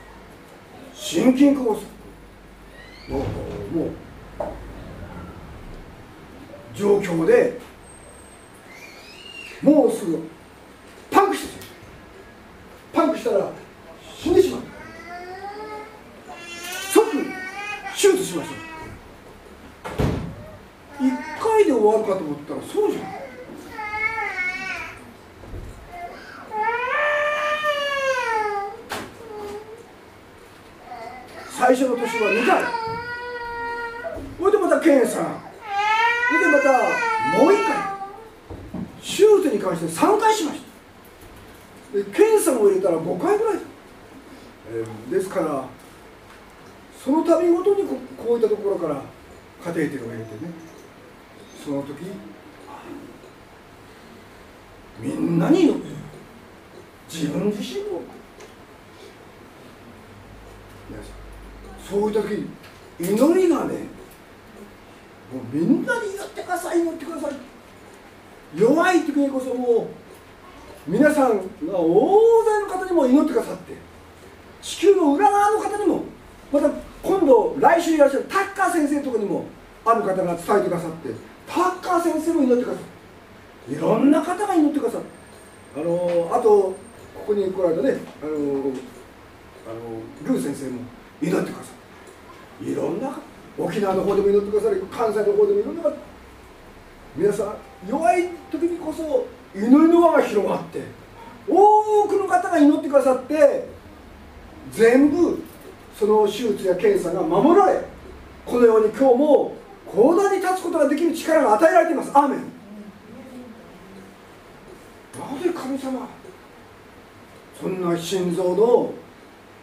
[0.95, 1.63] 心筋梗塞
[3.09, 3.91] もうもう
[6.77, 7.59] 状況で
[9.63, 10.19] もうすぐ
[11.09, 11.65] パンクして
[12.93, 13.51] パンクしたら
[14.15, 14.61] 死んでしまう
[16.93, 17.11] 即
[17.95, 18.67] 手術しました
[21.03, 21.09] 1
[21.39, 23.03] 回で終わるかと思ったらそうじゃん
[31.57, 32.63] 最初の年は2回
[34.37, 35.46] それでまた検査
[36.27, 36.71] それでまた
[37.37, 37.77] もう1回
[39.01, 40.61] 手術に関して3回しまし
[41.91, 41.97] た。
[41.97, 43.59] で検査も入れたら5回ぐらい、
[44.71, 45.65] えーですから
[47.03, 49.01] その度ごとにここういったところから
[49.63, 50.51] カテーテルを入れてね。
[51.63, 51.95] その時
[54.99, 55.87] みんなに祈って
[57.11, 58.01] 自分自身も
[61.89, 62.47] そういう時
[62.99, 63.96] 祈りがね
[65.33, 67.33] もうみんなに祈ってください祈ってください。
[68.55, 69.87] 弱い時にこそもう
[70.89, 71.37] 皆さんが
[71.79, 73.73] 大勢の方にも祈ってくださって
[74.61, 76.03] 地球の裏側の方にも
[76.51, 76.69] また
[77.03, 79.45] 今度来週いらっしゃるタッカー先生ところにも
[79.85, 81.09] ある方が伝えてくださって
[81.45, 82.81] タッカー先生も祈ってくださ
[83.69, 85.03] いいろんな方が祈ってくださる
[85.75, 86.75] あのあとこ
[87.27, 90.79] こに来られたねあのあのルー先生も
[91.21, 91.71] 祈ってくださ
[92.61, 93.26] るいろんな方
[93.57, 95.95] 沖縄の方でも祈ってくださる関西の方でもいろんな方
[97.15, 97.55] 皆さん
[97.89, 100.81] 弱い時にこそ祈りの輪が広がって
[101.47, 103.67] 多くの方が祈ってくださって
[104.71, 105.43] 全部
[105.97, 107.81] その手術や検査が守られ
[108.45, 112.11] このように今日も講談に立つことができる力が与えられています。
[112.13, 112.39] アーメン。
[115.17, 116.07] なぜ神様
[117.59, 118.93] そんな心臓の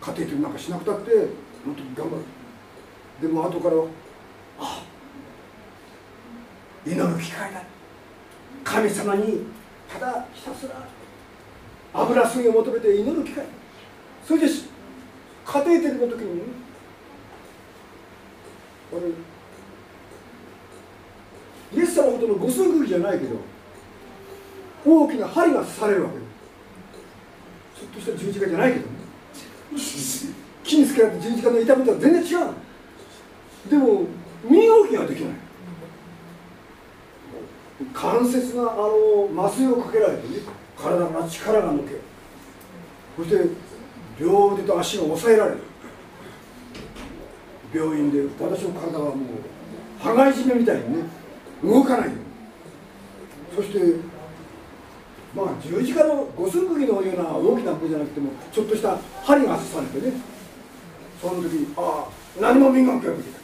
[0.01, 2.23] カテーテルなんかしなくたってもっと頑張る。
[3.21, 3.77] でも後から
[4.59, 4.83] あ
[6.87, 7.63] 祈る機会だ
[8.63, 9.43] 神様に
[9.89, 10.75] ただひたすら
[11.95, 13.45] 油すぎを求めて祈る機会。
[14.27, 14.47] それで
[15.45, 16.43] カテーテルの時に
[21.73, 23.37] イエス様ほどの五寸釘じゃないけど
[24.85, 26.19] 大きな針が刺されるわけ。
[27.81, 28.87] ちょっとした十字架じゃないけど。
[28.87, 28.93] ね
[30.65, 32.49] 木につけられた十字架の痛みとは全然違う
[33.71, 34.07] でも
[34.45, 35.35] 身動きができない。
[37.93, 40.37] 関節があの麻酔をかけられてね
[40.77, 41.97] 体から力が抜け
[43.17, 43.37] そして
[44.21, 45.59] 両腕と足が押さえられる。
[47.75, 49.17] 病院で私の体はもう
[50.01, 51.05] 羽交い締めみたいにね
[51.63, 52.11] 動かない。
[53.55, 53.79] そして
[55.35, 60.13] まあ十字架の五寸釘のような大きな子じゃなくてもちょっとした針が刺されてね。
[61.21, 63.44] その時ああ何も磨きができない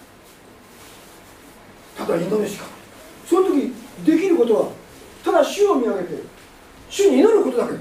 [2.17, 2.67] 祈るしか。
[3.27, 3.73] その時
[4.05, 4.69] できることは
[5.25, 6.23] ただ主を見上げて
[6.89, 7.75] 主に祈ることだけ。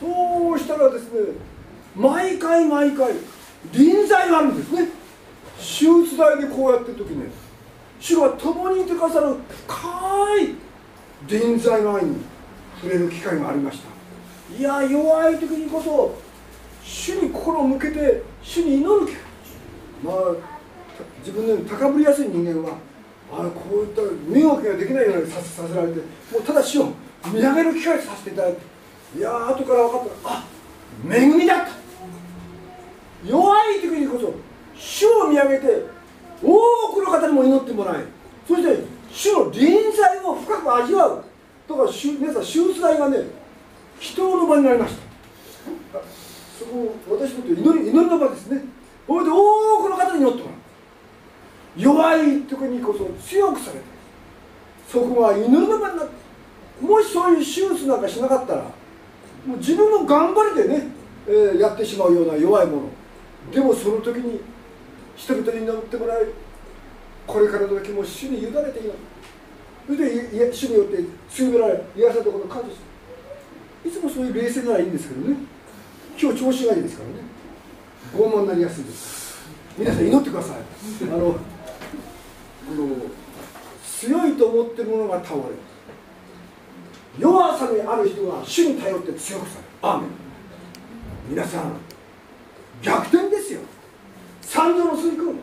[0.00, 1.32] そうしたらですね
[1.94, 3.14] 毎回毎回
[3.72, 4.88] 臨在があるんですね。
[5.58, 7.26] 手術台でこうやってる時ね
[7.98, 10.54] 主が共にいてくださる深い
[11.26, 12.16] 臨在の愛に
[12.80, 13.90] 触れる機会がありました。
[14.58, 16.18] いや弱い時にこそ
[16.82, 19.20] 主に心を向けて主に祈る機会。
[20.02, 20.16] まあ
[21.18, 22.76] 自分のように高ぶりやすい人間は
[23.32, 25.98] あのこういった身動きができないようにさせられて
[26.32, 26.92] もうただ死を
[27.32, 28.60] 見上げる機会させていただいて。
[29.18, 30.30] いやー後から分かった。
[30.30, 30.44] あ
[31.08, 31.68] 恵みだった。
[33.24, 34.34] 弱い時にこそ
[34.74, 35.84] 主を見上げて
[36.42, 38.04] 多くの方にも祈ってもらい
[38.48, 41.24] そして主の臨在を深く味わう。
[41.68, 43.18] だから皆さん手術台がね
[44.00, 44.94] 祈祷の場になりまし
[45.92, 46.00] た。
[46.58, 48.62] そこ私にとって祈り祈りの場ですね。
[49.06, 50.59] それで多くの方に祈ってもらう。
[51.76, 53.84] 弱い時にこそ強くされて
[54.88, 58.62] そこが祈りの場になってもしそういう手術なんかしなかったら
[59.46, 60.88] もう自分の頑張りでね、
[61.28, 62.82] えーやってしまうような弱いもの。
[63.52, 64.40] でもその時に
[65.16, 66.24] 人々に祈ってもらい
[67.26, 68.72] これからの気も主に委ねていない
[69.86, 72.76] それで主によって強められ癒されたことを感謝し
[73.82, 75.36] ていつもそういう冷静ならいいんですけどね。
[76.20, 77.14] 今日調子がいいですからね。
[78.14, 79.40] 拷問になりやすいです。
[79.78, 80.56] 皆さん祈ってください。
[81.04, 81.36] あの
[83.84, 85.46] 強いと思ってるものが倒れる。
[87.18, 89.68] 弱さにある人が主に頼って強くされる。
[89.82, 90.10] アーメン。
[91.30, 91.74] 皆さん
[92.82, 93.60] 逆転ですよ。
[94.40, 95.38] 三条の水君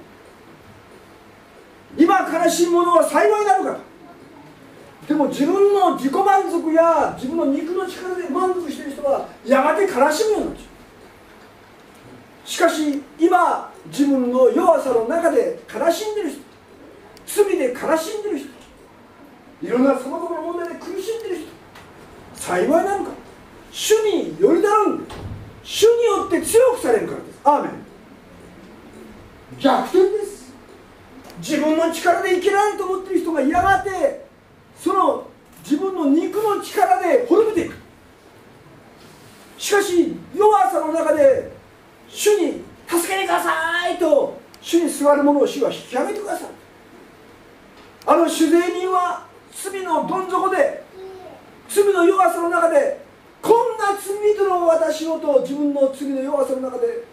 [1.97, 3.79] 今悲しいものは幸いなのか
[5.07, 12.47] でも自分の自己満足や自分の肉の力で満足している人はやがて悲しむようになっちゃう。
[12.47, 16.41] しかし今自分の弱さの中で悲しんでる人
[17.27, 18.47] 罪で悲しんでる人。
[19.61, 21.47] いろんなさまざまな問題で苦しんでる人。
[22.33, 23.11] 幸いなのか。
[23.71, 25.07] 主によりだるん
[25.63, 27.39] 主によって強くされるからです。
[27.43, 27.71] アーメン。
[29.59, 30.53] 逆転です。
[31.39, 34.25] 自分の力で生きられると思っている人がやがて
[34.79, 35.27] その
[35.63, 37.75] 自分の肉の力で滅びていく。
[39.57, 41.51] しかし弱さの中で
[42.07, 46.49] 主に助けてくださいと主に座る者を主は引き上げてください
[48.07, 50.83] あの主税人は罪のどん底で
[51.67, 53.05] 罪の弱さの中で
[53.41, 57.03] こんな罪人の私をと自分の罪の弱さの中で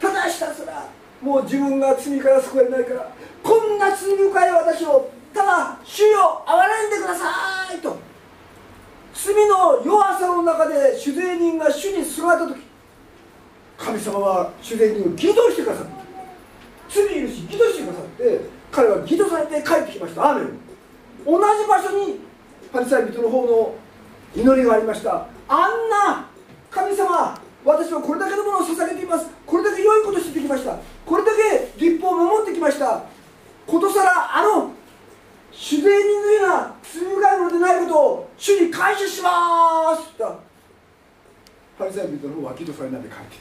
[0.00, 0.84] ただひたすら
[1.22, 8.12] もう自分が罪から救われないからこんな罪深い私をただ主よ憐れんでくださいと。
[9.14, 12.60] 罪の弱さの中で主税人が主に座った時
[13.78, 15.92] 神様は主税人を義としてくださって
[16.88, 20.30] 罪許し義としてくださって彼は義とされて帰ってきました。
[20.30, 20.58] アーメン
[21.26, 22.20] 同じ場所に
[22.72, 23.74] パリサイ人の方の
[24.34, 25.26] 祈りがありました。
[25.46, 26.26] あんな
[26.70, 29.28] 神様私はこれだけのものを捧げています。
[29.46, 30.78] これだけ良いことしてきました。
[31.04, 33.04] これだけ立法を守ってきました。
[33.66, 34.72] ことさらあの
[35.52, 40.16] 主税人のような罪深いものでないことを主に感謝します。
[40.16, 40.40] と
[41.78, 43.40] パリサイ人の方は義とされないで帰ってき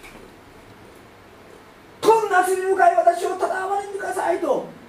[2.02, 4.81] たこんな罪深い私をただ憐れんでくださいと。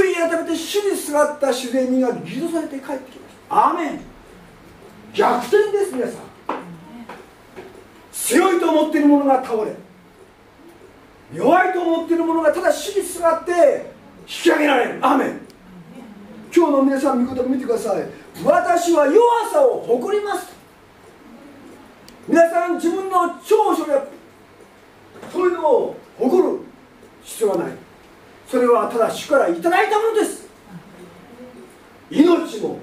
[0.00, 3.68] 悔い改めて主にすがった主税人が義とされて帰ってきました。
[3.68, 4.00] アーメン。
[5.12, 6.30] 逆転です皆さん。
[8.12, 9.72] 強いと思っている者が倒れ
[11.32, 13.92] 弱いと思っている者がただ主にすがって
[14.22, 14.98] 引き上げられる。
[15.02, 15.40] アーメン。
[16.54, 18.06] 今日の皆さん見言葉見てください。
[18.44, 20.52] 私は弱さを誇ります。
[22.26, 24.04] 皆さん自分の長所や
[25.32, 26.60] そういうのを誇る
[27.22, 27.89] 必要はない
[28.50, 30.48] それはただ主からいただいたものです。
[32.10, 32.78] 命も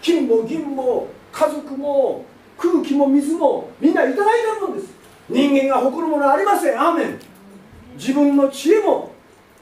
[0.00, 2.24] 金も銀も家族も
[2.56, 4.94] 空気も水もみんないただいたものです。
[5.28, 6.80] 人間が誇るものはありません。
[6.80, 7.20] アーメン。
[7.96, 9.12] 自分の知恵も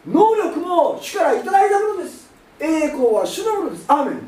[0.07, 2.31] 能力も主からいただいたものです。
[2.61, 3.85] 栄光は主のものです。
[3.89, 4.21] アーメン。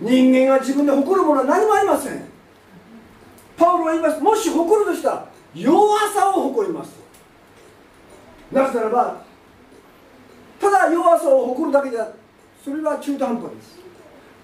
[0.00, 2.24] 人間が自分で誇るものは何もありません。
[3.56, 4.20] パウロは言います。
[4.20, 6.92] もし誇るとしたら弱さを誇ります。
[8.52, 9.31] なぜならば
[10.62, 12.12] ただ弱さを誇るだけでは
[12.64, 13.80] それは中途半端です。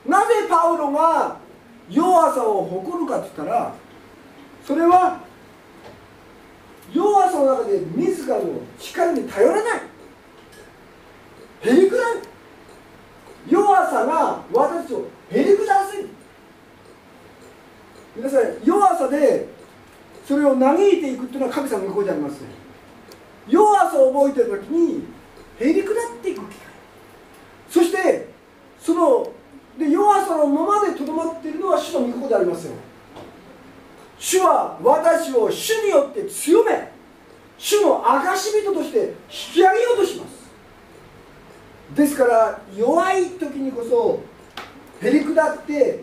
[0.05, 1.37] なぜパウロが
[1.89, 3.73] 弱さを誇るかって言ったら
[4.67, 5.21] それは
[6.93, 8.45] 弱さの中で自らの
[8.81, 9.81] 力に頼らない。
[11.63, 12.23] へりくだる。
[13.49, 16.09] 弱さが私をへりくだらせる。
[18.17, 19.47] 皆さん弱さで
[20.27, 22.39] それを嘆いていくっていうのは神様の向こうじゃありません
[23.49, 25.18] 弱さを覚えてる時に
[25.61, 26.69] へりくだっていく機会。
[27.69, 28.29] そして
[28.81, 29.33] その
[29.79, 32.73] で弱さのままでとどまっているのは主の御心でありますよ。
[34.19, 36.91] 主は私を主によって強め
[37.57, 39.15] 主の証人として引
[39.55, 40.39] き上げようとします。
[41.95, 44.21] ですから弱い時にこそ
[45.07, 46.03] へりくだって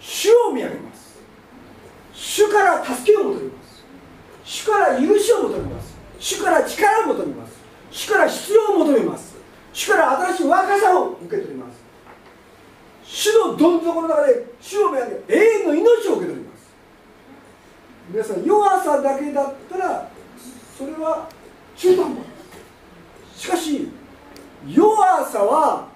[0.00, 1.20] 主を見上げます。
[2.12, 3.84] 主から助けを求めます。
[4.44, 5.94] 主から許しを求めます。
[6.18, 7.51] 主から力を求めます。
[7.92, 9.36] 主から必要を求めます。
[9.72, 11.82] 主から新しい若さを受け取ります。
[13.04, 16.72] 主のどん底の中で主を見上げ永遠の命を受け取ります。
[18.08, 20.10] 皆さん弱さだけだったら
[20.76, 21.28] それは
[21.76, 22.24] 中途半端。
[23.36, 23.88] しかし
[24.66, 25.88] 弱さは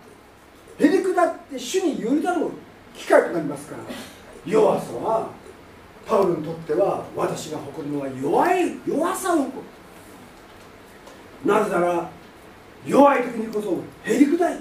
[0.79, 2.49] へりくだって主によりだる
[2.95, 3.83] 機会となりますから。
[4.45, 5.31] 弱さは
[6.07, 9.76] パウロにとっては私が誇るのは弱い弱さを誇る。
[11.45, 12.11] なぜなら
[12.87, 14.57] 弱い時にこそへりくだり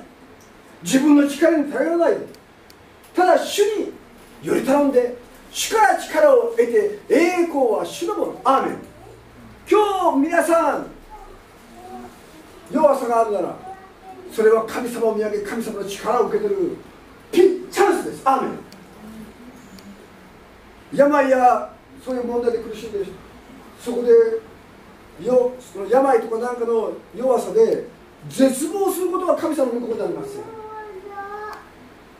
[0.83, 2.11] 自分の力に頼らない。
[2.11, 2.27] で
[3.15, 3.93] ただ主に
[4.43, 5.17] より頼んで
[5.51, 8.41] 主から力を得て栄光は主のもの。
[8.43, 8.77] アーメン。
[9.69, 10.87] 今日皆さん
[12.71, 13.55] 弱さがあるなら
[14.31, 16.77] それは神様を見上げ神様の力を受け取る
[17.31, 18.21] ピッチャンスです。
[18.25, 18.51] アーメン。
[20.93, 21.73] 病や
[22.03, 23.07] そういう問題で苦しんでる
[23.79, 24.09] そこで
[25.23, 27.87] よその病とかなんかの弱さで
[28.27, 30.39] 絶望することは神様の御心であります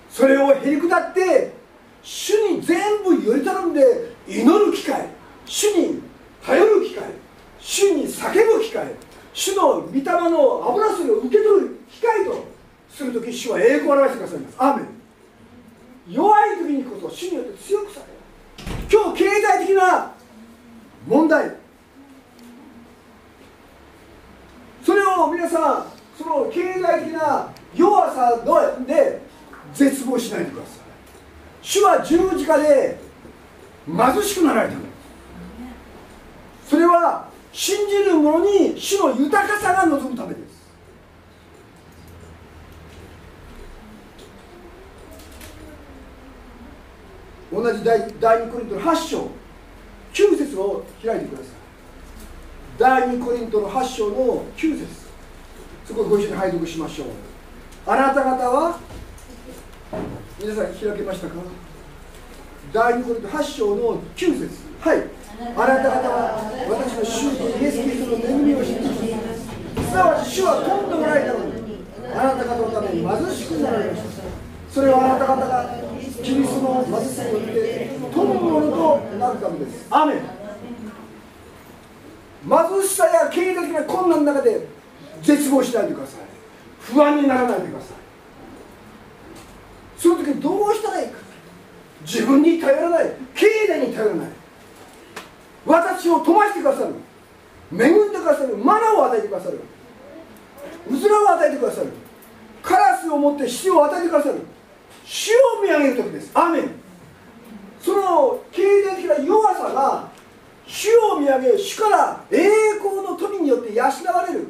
[0.10, 1.54] それをへりくだって
[2.02, 3.82] 主に全部より頼んで
[4.28, 5.08] 祈る機会
[5.46, 6.02] 主に
[6.46, 7.04] 頼る機会
[7.60, 8.94] 主に叫ぶ機会
[9.34, 12.46] 主の御霊の油水を受け取る機会と
[12.90, 14.56] するとき主は栄光を表してくださいます。
[14.58, 14.88] アーメン。
[16.10, 18.88] 弱い時にこそ主によって強くされる。
[18.90, 20.14] 今日経済的な
[21.06, 21.65] 問題。
[25.36, 25.86] 皆さん
[26.18, 29.22] その経済的な弱さので
[29.74, 30.80] 絶望しないでください
[31.62, 32.98] 主は十字架で
[33.86, 34.82] 貧しくなられたの
[36.70, 40.66] それは信じる者に主の豊かさが望むためです。
[47.50, 49.30] 同じ第第2コリントの8章
[50.14, 51.48] 9節を開いてください。
[52.78, 55.05] 第2コリントの8章の9節。
[55.88, 57.08] そこをご一緒に拝読しましょう。
[57.86, 58.80] あなた方は
[60.42, 61.36] 皆さん開けましたか？
[62.74, 64.50] 第2コリント8章の9節。
[64.82, 65.04] はい。
[65.56, 69.46] あなた方は私の主とイエス・キリストの恵みを知っています。
[69.90, 74.24] すなわち主はとんでもないためにあなた方のために貧しくなられました。
[74.72, 75.70] それはあなた方が
[76.24, 79.86] キリストの貧しさによって富むものとなるためです。
[79.92, 80.18] アメン。
[82.48, 84.68] 貧しさや経済的な困難の中で
[85.22, 86.20] 絶望しないでください。
[86.80, 87.90] 不安にならないでください。
[89.98, 91.18] その時どうしたらいいか。
[92.02, 93.14] 自分に頼らない。
[93.34, 94.28] 経済に頼らない。
[95.66, 96.94] 私を飛ばしてくださる。
[97.72, 98.56] 恵んでくださる。
[98.58, 99.60] マナを与えてくださる。
[100.90, 101.88] うずらを与えてくださる。
[102.62, 104.42] カラスを持って死を与えてくださる。
[105.04, 106.32] 死を見上げる時です。
[106.34, 106.72] アメン。
[107.82, 110.10] その経済的な弱さが
[110.68, 112.50] 主を見上げ主から栄
[112.80, 113.92] 光の富によって養わ
[114.28, 114.48] れる。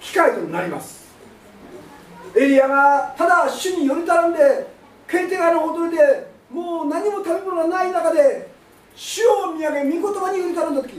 [0.00, 1.08] 機会となります
[2.36, 4.38] エリアがただ主により頼んで
[5.08, 8.50] ケンテガの踊りでもう何も食べ物がない中で
[8.94, 10.94] 主を見上げ御言葉により頼んだ時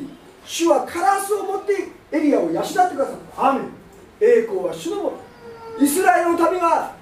[0.45, 2.95] 主はカラスを持ってエリアを養ってくださっ
[3.35, 3.69] たアーメン。
[4.19, 5.19] 栄光は主のもの。
[5.79, 6.95] イスラエルの民が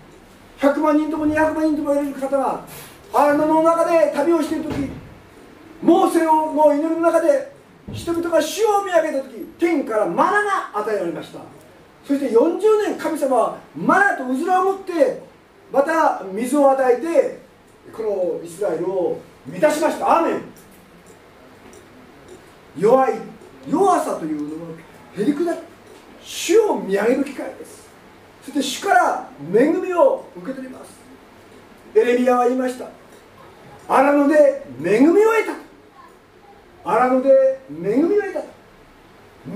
[0.59, 2.65] 100万人とも200万人ともいる方が
[3.13, 4.89] あの中で旅をしている時
[5.81, 7.53] モーセをの祈りの中で
[7.93, 11.39] 人々が主を見上げた時天からマナが与えられました。
[12.07, 15.21] そして40年神様はマナとうずらを持って
[15.73, 17.39] また水を与えて
[17.91, 20.19] このイスラエルを満たしました。
[20.19, 20.41] アーメン。
[22.77, 23.13] 弱い
[23.69, 24.71] 弱さというのは
[25.17, 25.53] へりくだ
[26.23, 27.89] 主を見上げる機会です。
[28.43, 30.91] そして主から恵みを受け取ります。
[31.93, 32.87] エレミアは言いました。
[33.89, 36.89] 荒野で恵みを得た。
[36.89, 38.43] 荒野で恵みを得た。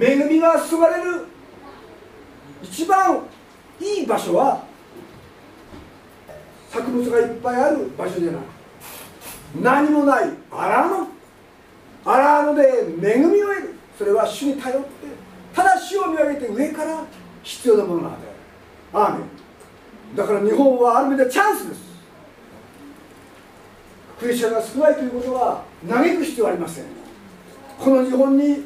[0.02, 1.31] 恵みが注がれる。
[2.64, 3.24] 一番
[3.80, 4.64] いい場所は
[6.70, 8.41] 作物がいっぱいある場所じゃない。
[9.62, 11.07] 何もない荒野。
[12.03, 12.62] 荒野で
[13.01, 13.76] 恵みを得る。
[13.97, 14.88] それは主に頼って
[15.53, 17.03] ただ主を見上げて上から
[17.43, 18.34] 必要なものなんだよ
[18.93, 20.16] アーメン。
[20.16, 21.82] だから日本はある意味でチャンスです。
[24.20, 26.86] クリスチャンが少ないということは嘆く必要はありません。
[27.80, 28.66] この日本に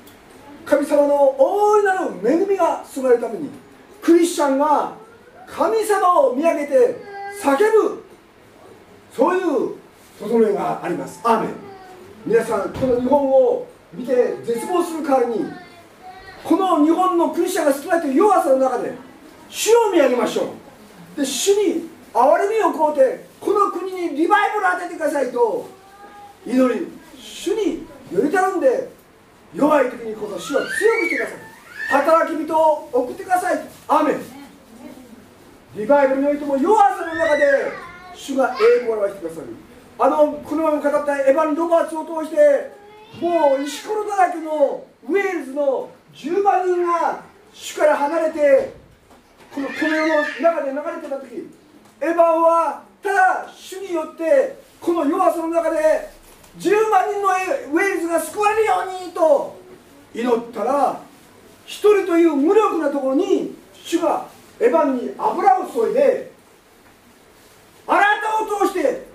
[0.65, 3.49] 神様の大いなる恵みが注がれるために
[4.05, 4.93] クリスチャンが
[5.47, 6.95] 神様を見上げて
[7.41, 8.05] 叫ぶ
[9.11, 9.77] そういう
[10.19, 11.19] 整えがあります。
[11.23, 11.49] アーメン。
[12.23, 15.49] 皆さんこの日本を見て絶望する代わりに
[16.43, 18.93] この日本のクリスチャンが少ないという弱さの中で
[19.49, 20.53] 主を見上げましょ
[21.15, 21.19] う。
[21.19, 25.67] で主に憐れみをこうてこの国にリバイバルを与えてくださいと
[26.45, 26.87] 祈り
[27.17, 28.87] 主により頼んで
[29.55, 30.75] 弱い時にこそ主は強く
[31.05, 31.44] してください。
[31.89, 33.61] 働き人を送ってください。
[33.87, 34.21] アメン。
[35.75, 37.43] リバイバルにおいても弱さの中で
[38.13, 39.47] 主が栄光を表してくださる。
[39.97, 42.71] あのこの前も語ったエヴァン・ロバーツを通して
[43.21, 47.23] もう石ころだらけのウェールズの10万人が
[47.53, 48.73] 主から離れて
[49.53, 51.49] このこの世の中で流れてた時
[52.01, 56.09] エヴァンはただ主によってこの弱さの中で
[56.59, 57.29] 10万人の
[57.73, 59.57] ウェールズが救われるようにと
[60.13, 60.99] 祈ったら
[61.65, 64.27] 一人という無力なところに主が
[64.59, 66.31] エヴァンに油を注いで
[67.87, 69.05] あなたを通して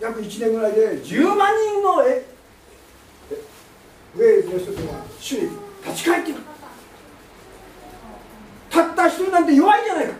[0.00, 2.26] 約1年ぐらいで10万人のえ
[4.16, 5.50] ウェールズの人たちが主に
[5.84, 6.40] 立ち返っていく。
[8.70, 10.14] たった一人なんて弱いじゃないか。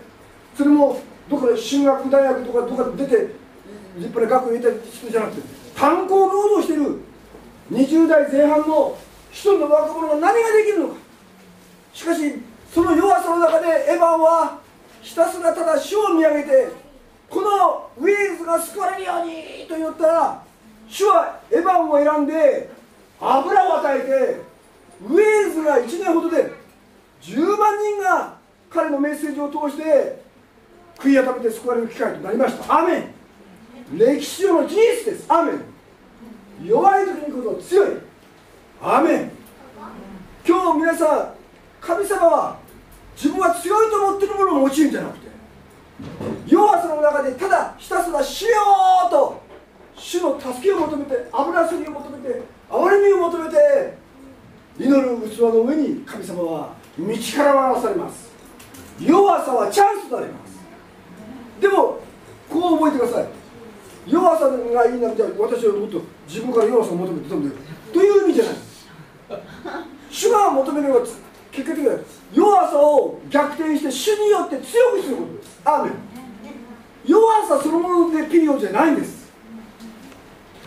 [0.57, 3.16] それもどこか進学大学とかどこか出て
[3.97, 5.43] 立派な学校にいた人じゃなくて
[5.76, 7.01] 炭鉱労働してる
[7.70, 8.97] 20代前半の
[9.30, 11.03] 人の若者が何ができるのか。
[11.95, 12.34] しかし
[12.72, 14.59] その弱さの中でエヴァンは
[15.01, 16.68] ひたすらただ主を見上げて
[17.30, 20.42] このウェーズが救われるようにと言ったら
[20.88, 22.70] 主はエヴァンを選んで
[23.20, 24.55] 油を与えて
[25.07, 26.53] ウェーズが1年ほどで
[27.22, 28.36] 10万人が
[28.68, 30.22] 彼のメッセージを通して
[30.99, 32.78] 悔い改めて救われる機会となりました。
[32.78, 33.14] アメン。
[33.97, 35.26] 歴史上の事実です。
[35.28, 35.61] アメン。
[36.64, 37.90] 弱い時にこそ強い。
[38.82, 39.30] アメン。
[40.47, 41.34] 今日皆さん
[41.87, 42.57] 神様は
[43.14, 45.28] 自分は強いと思ってるものを用いるんじゃなくて
[46.47, 48.51] 弱さの中でただひたすら「しよ
[49.09, 49.43] う!」と
[49.97, 53.97] 主の助けを求めて油すりを求めて憐れみを求めて
[54.78, 57.05] 祈る器の上に神様は道
[57.37, 58.32] から回されます。
[59.01, 60.59] 弱さはチャンスとなります。
[61.61, 61.99] でも
[62.51, 63.28] こう覚えてください。
[64.07, 67.61] 弱さがいいなみたいな私はもっと自分から弱さを求めてたんだよ。
[67.93, 68.55] という意味じゃない。
[70.11, 71.03] 主が求めるのは
[71.55, 71.98] 結果的には
[72.32, 75.61] 弱さを逆転して主によって強くすることです。
[75.64, 75.92] アーメン。
[77.07, 79.32] 弱さそのものでピリオドじゃないんです。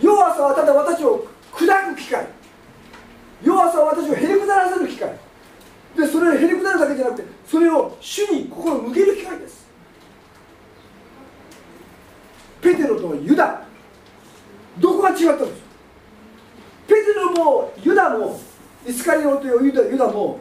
[0.02, 2.28] 弱さはただ私を砕く機会
[3.44, 5.12] 弱さは私をへりくだらせる機会
[5.98, 9.68] でそれをへりくだるだけじゃなくてそれを主に心を向ける機会です。
[12.62, 13.68] ペテロとユダ。
[14.80, 15.62] どこが違ったんです
[16.88, 18.40] ペテロもユダも
[18.88, 20.40] イスカリオというユダユダも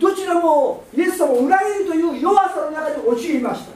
[0.00, 3.72] どちらもイエス様を裏切るという弱さの中に陥りました。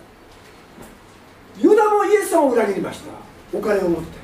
[1.58, 3.12] ユダもイエス様を裏切りました。
[3.56, 4.22] お金を持って。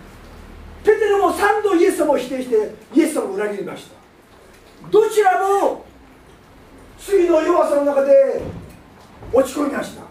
[0.84, 3.99] ペテロも3度イエス様を否定してイエス様を裏切りました。
[4.90, 5.84] どちらも
[6.99, 8.42] 次の弱さの中で
[9.32, 10.03] 落ち込みました。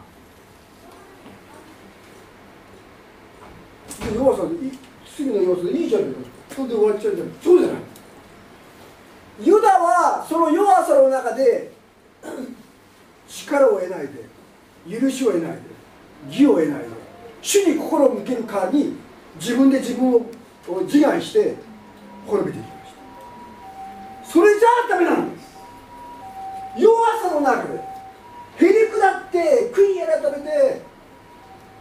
[4.13, 4.49] 弱さで
[5.15, 6.13] 次の弱さでいいじゃん。
[6.53, 7.33] それで終わっちゃうじゃない。
[7.41, 7.77] そうじゃない。
[9.41, 11.76] ユダはその弱さの中で
[13.27, 14.07] 力を得ない
[14.87, 15.59] で許しを得ないで
[16.29, 16.85] 義を得ないで
[17.41, 18.97] 主に心を向ける代わりに
[19.39, 20.21] 自分で自分を
[20.83, 21.55] 自害して
[22.25, 22.91] 滅びていきまし
[24.25, 24.31] た。
[24.33, 25.47] それじゃあダメなんです。
[26.77, 27.79] 弱さの中で
[28.59, 30.81] へりくだって悔い改めて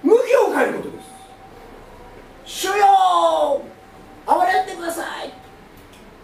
[0.03, 1.07] 向きを変えることです。
[2.45, 3.63] 主よ
[4.27, 5.33] 憐れんでください。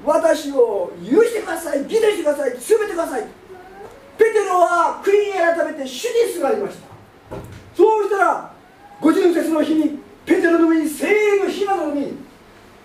[0.04, 1.82] 私を許してください。
[1.82, 2.58] 義でしてください。
[2.58, 3.26] 強めてください。
[4.52, 7.36] ロは悔い改めて主にすがりました
[7.74, 8.52] そうしたら
[9.00, 12.16] 五巡節の日にペテロの上に精鋭の火なのに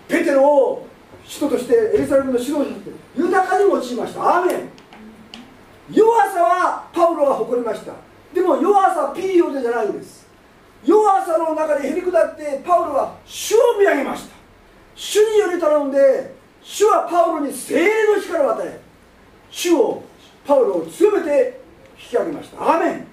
[0.08, 0.88] ペテロを
[1.24, 4.68] 使徒としてエルサレムの指導者として豊かに用いましたアーメン
[5.90, 7.92] 弱さはパウロは誇りました
[8.34, 10.26] でも弱さはピリオドじゃないんです
[10.84, 14.36] 弱さの中でへりくだってパウロは主を見上げました
[14.94, 18.80] 主により頼んで主はパウロに精霊の力を与え
[19.50, 20.02] 主を
[20.48, 21.60] パウロを強めて
[22.00, 22.76] 引き上げました。
[22.76, 23.06] アメン。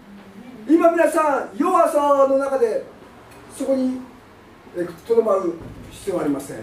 [0.70, 2.86] 今皆さん弱さの中で
[3.54, 4.00] そこに
[5.06, 5.54] とどまる
[5.92, 6.60] 必要はありません。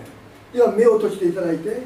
[0.54, 1.82] 今目を閉じていただいて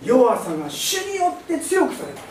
[0.00, 2.28] 弱さが主によって強くされます。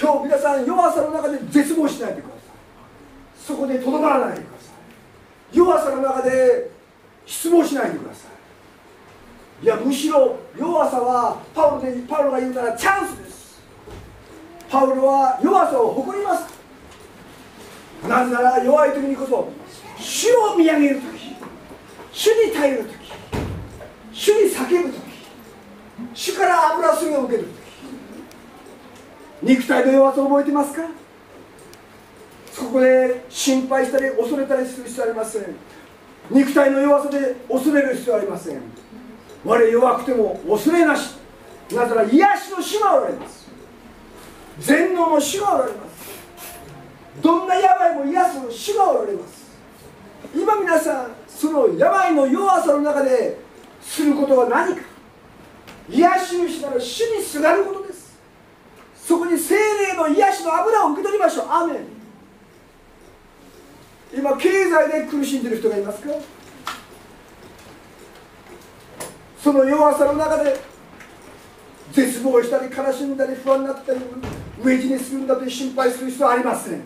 [0.00, 2.40] 今日皆さん弱さの中で絶望しないでください。
[3.36, 4.72] そこでとどまらないでくださ
[5.52, 5.56] い。
[5.58, 6.70] 弱さの中で
[7.26, 8.39] 失望しないでください。
[9.62, 13.60] いやむしろ弱さはパウロでパウロが言うならチャンスです。
[14.70, 16.46] パウロは弱さを誇ります。
[18.08, 19.48] なぜなら弱い時にこそ
[19.98, 21.36] 主を見上げる時
[22.10, 22.94] 主に耐える時
[24.12, 25.00] 主に叫ぶ時
[26.14, 27.60] 主から油すぎを受ける時。
[29.42, 30.88] 肉体の弱さを覚えてますか？
[32.52, 35.44] そこで心配したり恐れたりする必要ありません。
[36.30, 38.62] 肉体の弱さで恐れる必要ありません。
[39.44, 41.18] 我弱くても恐れなし。
[41.72, 43.48] なぜなら癒しの主がおられます。
[44.58, 45.90] 全能の主がおられます。
[47.22, 49.50] どんな病も癒すの主がおられます。
[50.34, 53.38] 今皆さんその病の弱さの中で
[53.80, 54.82] することは何か。
[55.88, 58.18] 癒し主なる主にすがることです。
[58.96, 61.46] そこに精霊の癒しの油を受け取りましょう。
[61.50, 61.76] アメン。
[64.12, 66.10] 今経済で苦しんでいる人がいますか？
[69.42, 70.60] その弱さの中で
[71.92, 74.00] 絶望したり悲しんだり不安になったり
[74.62, 76.82] 飢え死にするんだと心配する人はありません。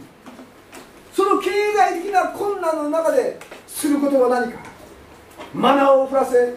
[1.12, 4.58] その経済的な困難の中ですることは何か。
[5.52, 6.54] マナーを降らせ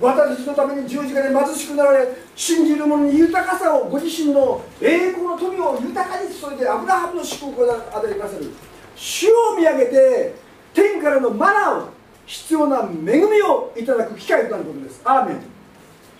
[0.00, 8.50] 私たちのために十字架で貧しくなられ信じる者に豊かさをご自身の栄光の富を豊かに注いでアブラハムの祝福を与えてくださる。
[8.94, 10.34] 主を見上げて
[10.74, 11.95] 天からのマナーを
[12.26, 15.00] 必要な恵みをいただく機会となることです。
[15.04, 15.40] アーメン。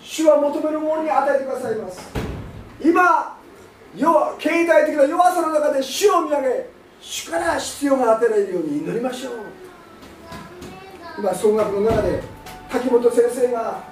[0.03, 2.01] 主は求める者に与えてくださいます。
[2.81, 3.37] 今
[3.97, 6.69] 弱経済的な弱さの中で主を見上げ
[7.01, 9.33] 主から必要が与えられるように祈りましょう。
[11.19, 12.23] 今総額の中で
[12.71, 13.83] 滝本先生が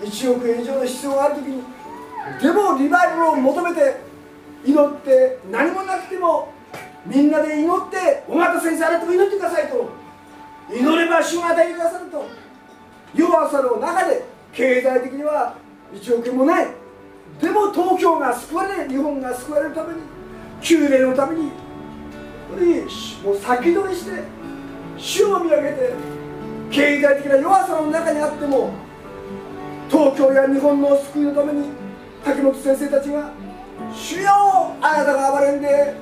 [0.00, 1.62] 1億円以上の必要がある時に
[2.40, 3.96] でもリバイバルを求めて
[4.64, 6.52] 祈って何もなくても
[7.06, 10.03] みんなで祈って尾形先生あなたも祈ってくださいと
[10.70, 12.26] 祈れば主が与えてくださると。
[13.14, 15.54] 弱さの中で経済的には
[15.94, 16.66] 1億円もない。
[17.40, 20.00] でも東京が救われ日本が救われるために
[20.60, 21.50] 旧礼のために
[23.24, 24.22] もう先取りして
[24.96, 25.92] 主を見上げて
[26.70, 28.72] 経済的な弱さの中にあっても
[29.90, 31.68] 東京や日本の救いのために
[32.24, 33.30] 竹本先生たちが
[33.92, 34.30] 主よ
[34.80, 35.94] あなたが暴れんで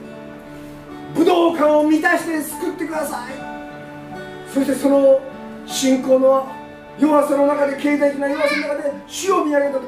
[1.15, 3.52] 武道館を満たして救ってください。
[4.53, 5.21] そしてその
[5.67, 6.47] 信仰の
[6.99, 9.85] 弱さの中で経済的な弱さの中で主を見上げた時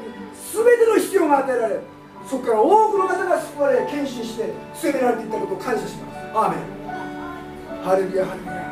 [0.53, 1.79] 全ての必要が与えられ
[2.27, 6.17] そこから多くの方が救われ献身して責められていったことを感謝します。
[6.33, 6.59] アーメン。
[7.83, 8.65] ハレルヤハレルヤ。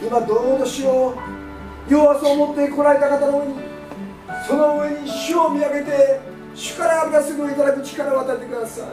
[0.00, 1.14] 今どうぞ主を
[1.88, 3.54] 弱さを持って来られた方の上に
[4.46, 6.20] その上に主を見上げて
[6.54, 8.86] 主から油すぐをいただく力を与えてください。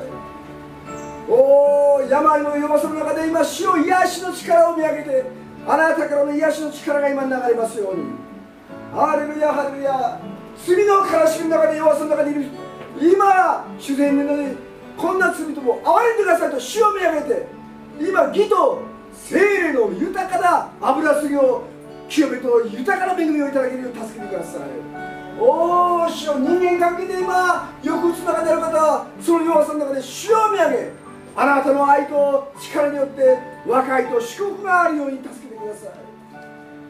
[1.30, 5.26] お病の弱さの中で今主を癒しの力を見上げて
[5.68, 8.06] あなたからの癒しの力が今流れますように。
[8.94, 10.20] ハレルヤハレルヤ。
[10.66, 12.46] 罪の悲しみの中で弱さの中にいる。
[13.00, 14.56] 今主然のに
[14.98, 17.48] こんな罪とも憐れんでくださいと主を見上げて
[18.00, 18.82] 今義と
[19.14, 21.64] 精霊の豊かな油すぎを
[22.10, 24.62] 清めと豊かな恵みをいただけるよう助けてください。
[25.40, 31.07] おお主を人間関係で今よくつながっている方はその弱さの中で主を見上げ
[31.40, 35.92] あなたの愛と力によって和解と祝福があるように助けてください。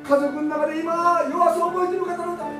[0.07, 0.93] 家族の中で今
[1.29, 2.51] 弱さを覚えている方のため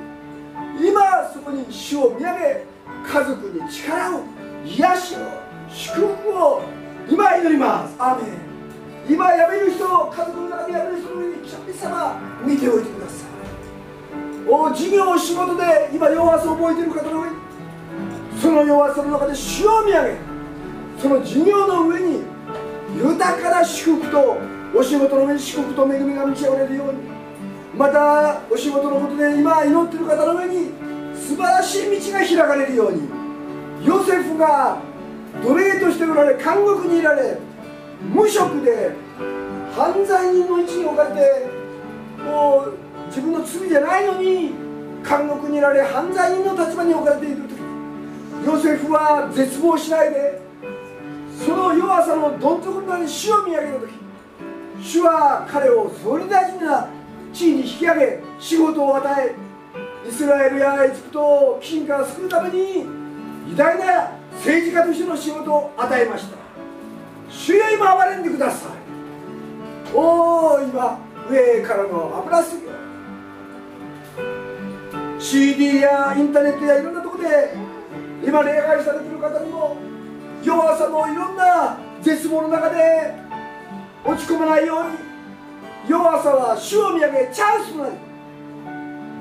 [0.82, 1.00] に今
[1.32, 2.66] そこに主を見上げ
[3.10, 4.20] 家族に力を
[4.66, 5.18] 癒しを
[5.70, 6.62] 祝福を
[7.08, 7.96] 今祈ります。
[7.98, 8.48] アーメン。
[9.08, 13.28] 今辞める人家族の中で辞める人の上に神様見ておいてください。
[14.46, 17.36] お事業仕事で今弱さを覚えている方の上に
[18.38, 20.27] その弱さの中で主を見上げ
[21.00, 22.22] その事業の上に
[22.96, 24.36] 豊かな祝福と
[24.74, 26.98] お仕事の上に祝福と恵みが満ち溢れるように
[27.76, 30.72] またお仕事のことで今祈っている方の上に
[31.14, 33.08] 素晴らしい道が開かれるように
[33.86, 34.80] ヨセフが
[35.42, 37.38] 奴隷として売られ監獄にいられ
[38.12, 38.92] 無職で
[39.76, 41.58] 犯罪人の位置に置かれて
[42.24, 42.74] もう
[43.06, 44.52] 自分の罪じゃないのに
[45.08, 47.58] 監獄にいられ犯罪人の立場に置かれている時
[48.46, 50.47] ヨセフは絶望しないで
[51.44, 53.92] その弱さのどん底のに主を見上げた時
[54.82, 56.88] 主は彼を総理大臣な
[57.32, 62.86] 地位に引き上げ仕事を与えイスラエルやエジプトを飢饉から救うために
[63.52, 66.38] 偉大な政治家としての仕事を与えました。
[67.30, 68.72] 主よ今憐れんでください。
[69.94, 70.98] おお今
[71.30, 72.62] 上からの油すぎ
[75.22, 77.56] CD やインターネットやいろんなとこで
[78.24, 79.76] 今礼拝されている方にも
[80.48, 83.12] 弱さのいろんな絶望の中で
[84.02, 87.96] 落ち込まないように弱さは主を見上げチャンスとなり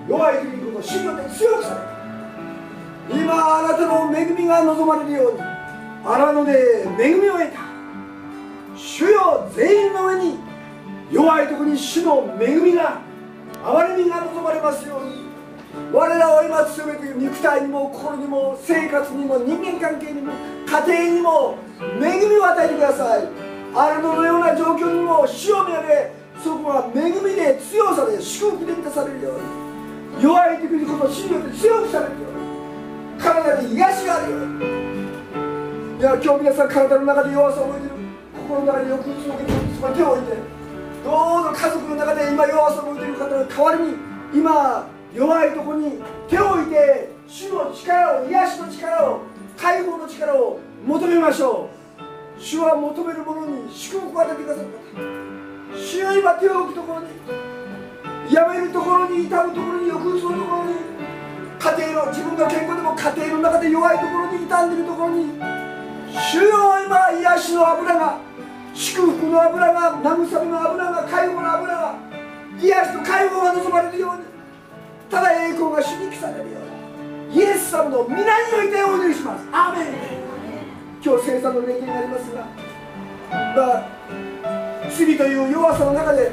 [0.07, 1.75] 弱い時にこそ主によって強くさ
[3.09, 5.41] れ今あなたの恵みが望まれるように
[6.05, 7.59] 荒野で恵みを得た
[8.77, 10.39] 主よ全員の上に
[11.11, 13.01] 弱いとこに主の恵みが
[13.63, 15.16] 憐れみが望まれますように。
[15.93, 20.33] 我らを今強めて肉体にも心にも生活にも人間関係にも
[20.65, 21.57] 家庭にも
[22.01, 23.27] 恵みを与えてください。
[23.75, 26.11] あるのような状況にも主を見上げ
[26.43, 29.39] そこは恵みで強さで祝福で満たされるよう
[30.17, 30.23] に。
[30.23, 33.21] 弱い時にこの主によって強くされるように。
[33.21, 34.65] 体に癒しがあるように。
[35.99, 37.97] いや今日皆さん体の中で弱さを覚えている。
[38.47, 40.31] 心の中で抑うつを受けてそこに手を置いて
[41.03, 43.95] どうぞ家族の中で今弱さを覚えている方の代わりに
[44.33, 49.21] 今弱いとこに手を置いて主の力を癒しの力を
[49.57, 51.69] 解放の力を求めましょ
[52.37, 60.97] う主は求める者に祝福を与えてくださる方主は今手を置くところにやめるところに痛むところに抑うつのところに
[61.59, 64.85] 家庭の自分の健康でも家庭の中で弱いところに傷んでいる。
[64.85, 65.25] ところに
[66.31, 68.19] 主よ今癒しの油が
[68.73, 71.95] 祝福の油が慰めの油が解放の油が
[72.61, 74.36] 癒しと解放が望まれるように。
[75.09, 76.57] ただ栄光が主に来されるよ
[77.31, 78.25] うにイエス様の皆に
[78.59, 79.47] おいてお祈りします。
[79.51, 79.87] アーメン。
[81.03, 82.47] 今日生産の礼儀になりますが
[83.31, 83.87] まあ
[84.89, 86.31] 罪という弱さの中で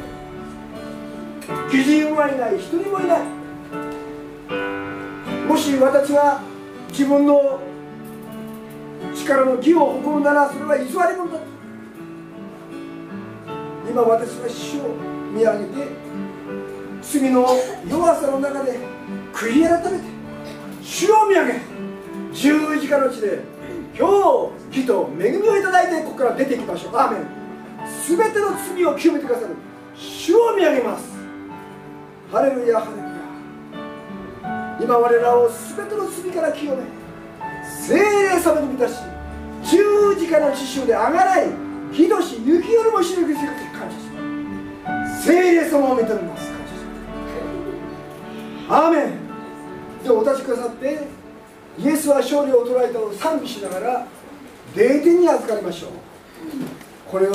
[1.67, 3.21] 義人はいない一人もいない。
[5.47, 6.41] もし私が
[6.89, 7.61] 自分の
[9.15, 11.39] 力の義を誇るならそれは偽り者だ
[13.89, 14.97] 今私は主を
[15.33, 16.04] 見上げて
[17.11, 17.47] 罪の
[17.89, 18.79] 弱さの中で
[19.33, 20.05] 悔い改めて
[20.83, 21.61] 主を見上げ
[22.33, 23.41] 十字架の地で
[23.97, 24.09] 今
[24.71, 26.97] 日義と恵みをいただいてここから出ていきましょう。
[26.97, 27.27] アーメン。
[28.09, 29.55] 全ての罪を清めてくださる。
[29.95, 31.05] 主を見上げます。
[32.33, 33.15] ハレルヤハレルヤ。
[34.81, 36.83] 今我らを全ての罪から清め
[37.87, 38.95] 精霊様に満たし
[39.63, 41.47] 十字架の血潮であがない
[41.93, 43.47] ひどし雪よりもしのぎせく
[43.79, 45.23] 感謝します。
[45.27, 46.54] 聖霊様を認めます。
[48.69, 49.13] アーメン。
[50.05, 51.07] でお立ちくださって
[51.79, 54.07] イエスは勝利を捉えたを賛美しながら
[54.77, 55.91] 霊天に預かりましょう。
[57.11, 57.33] これは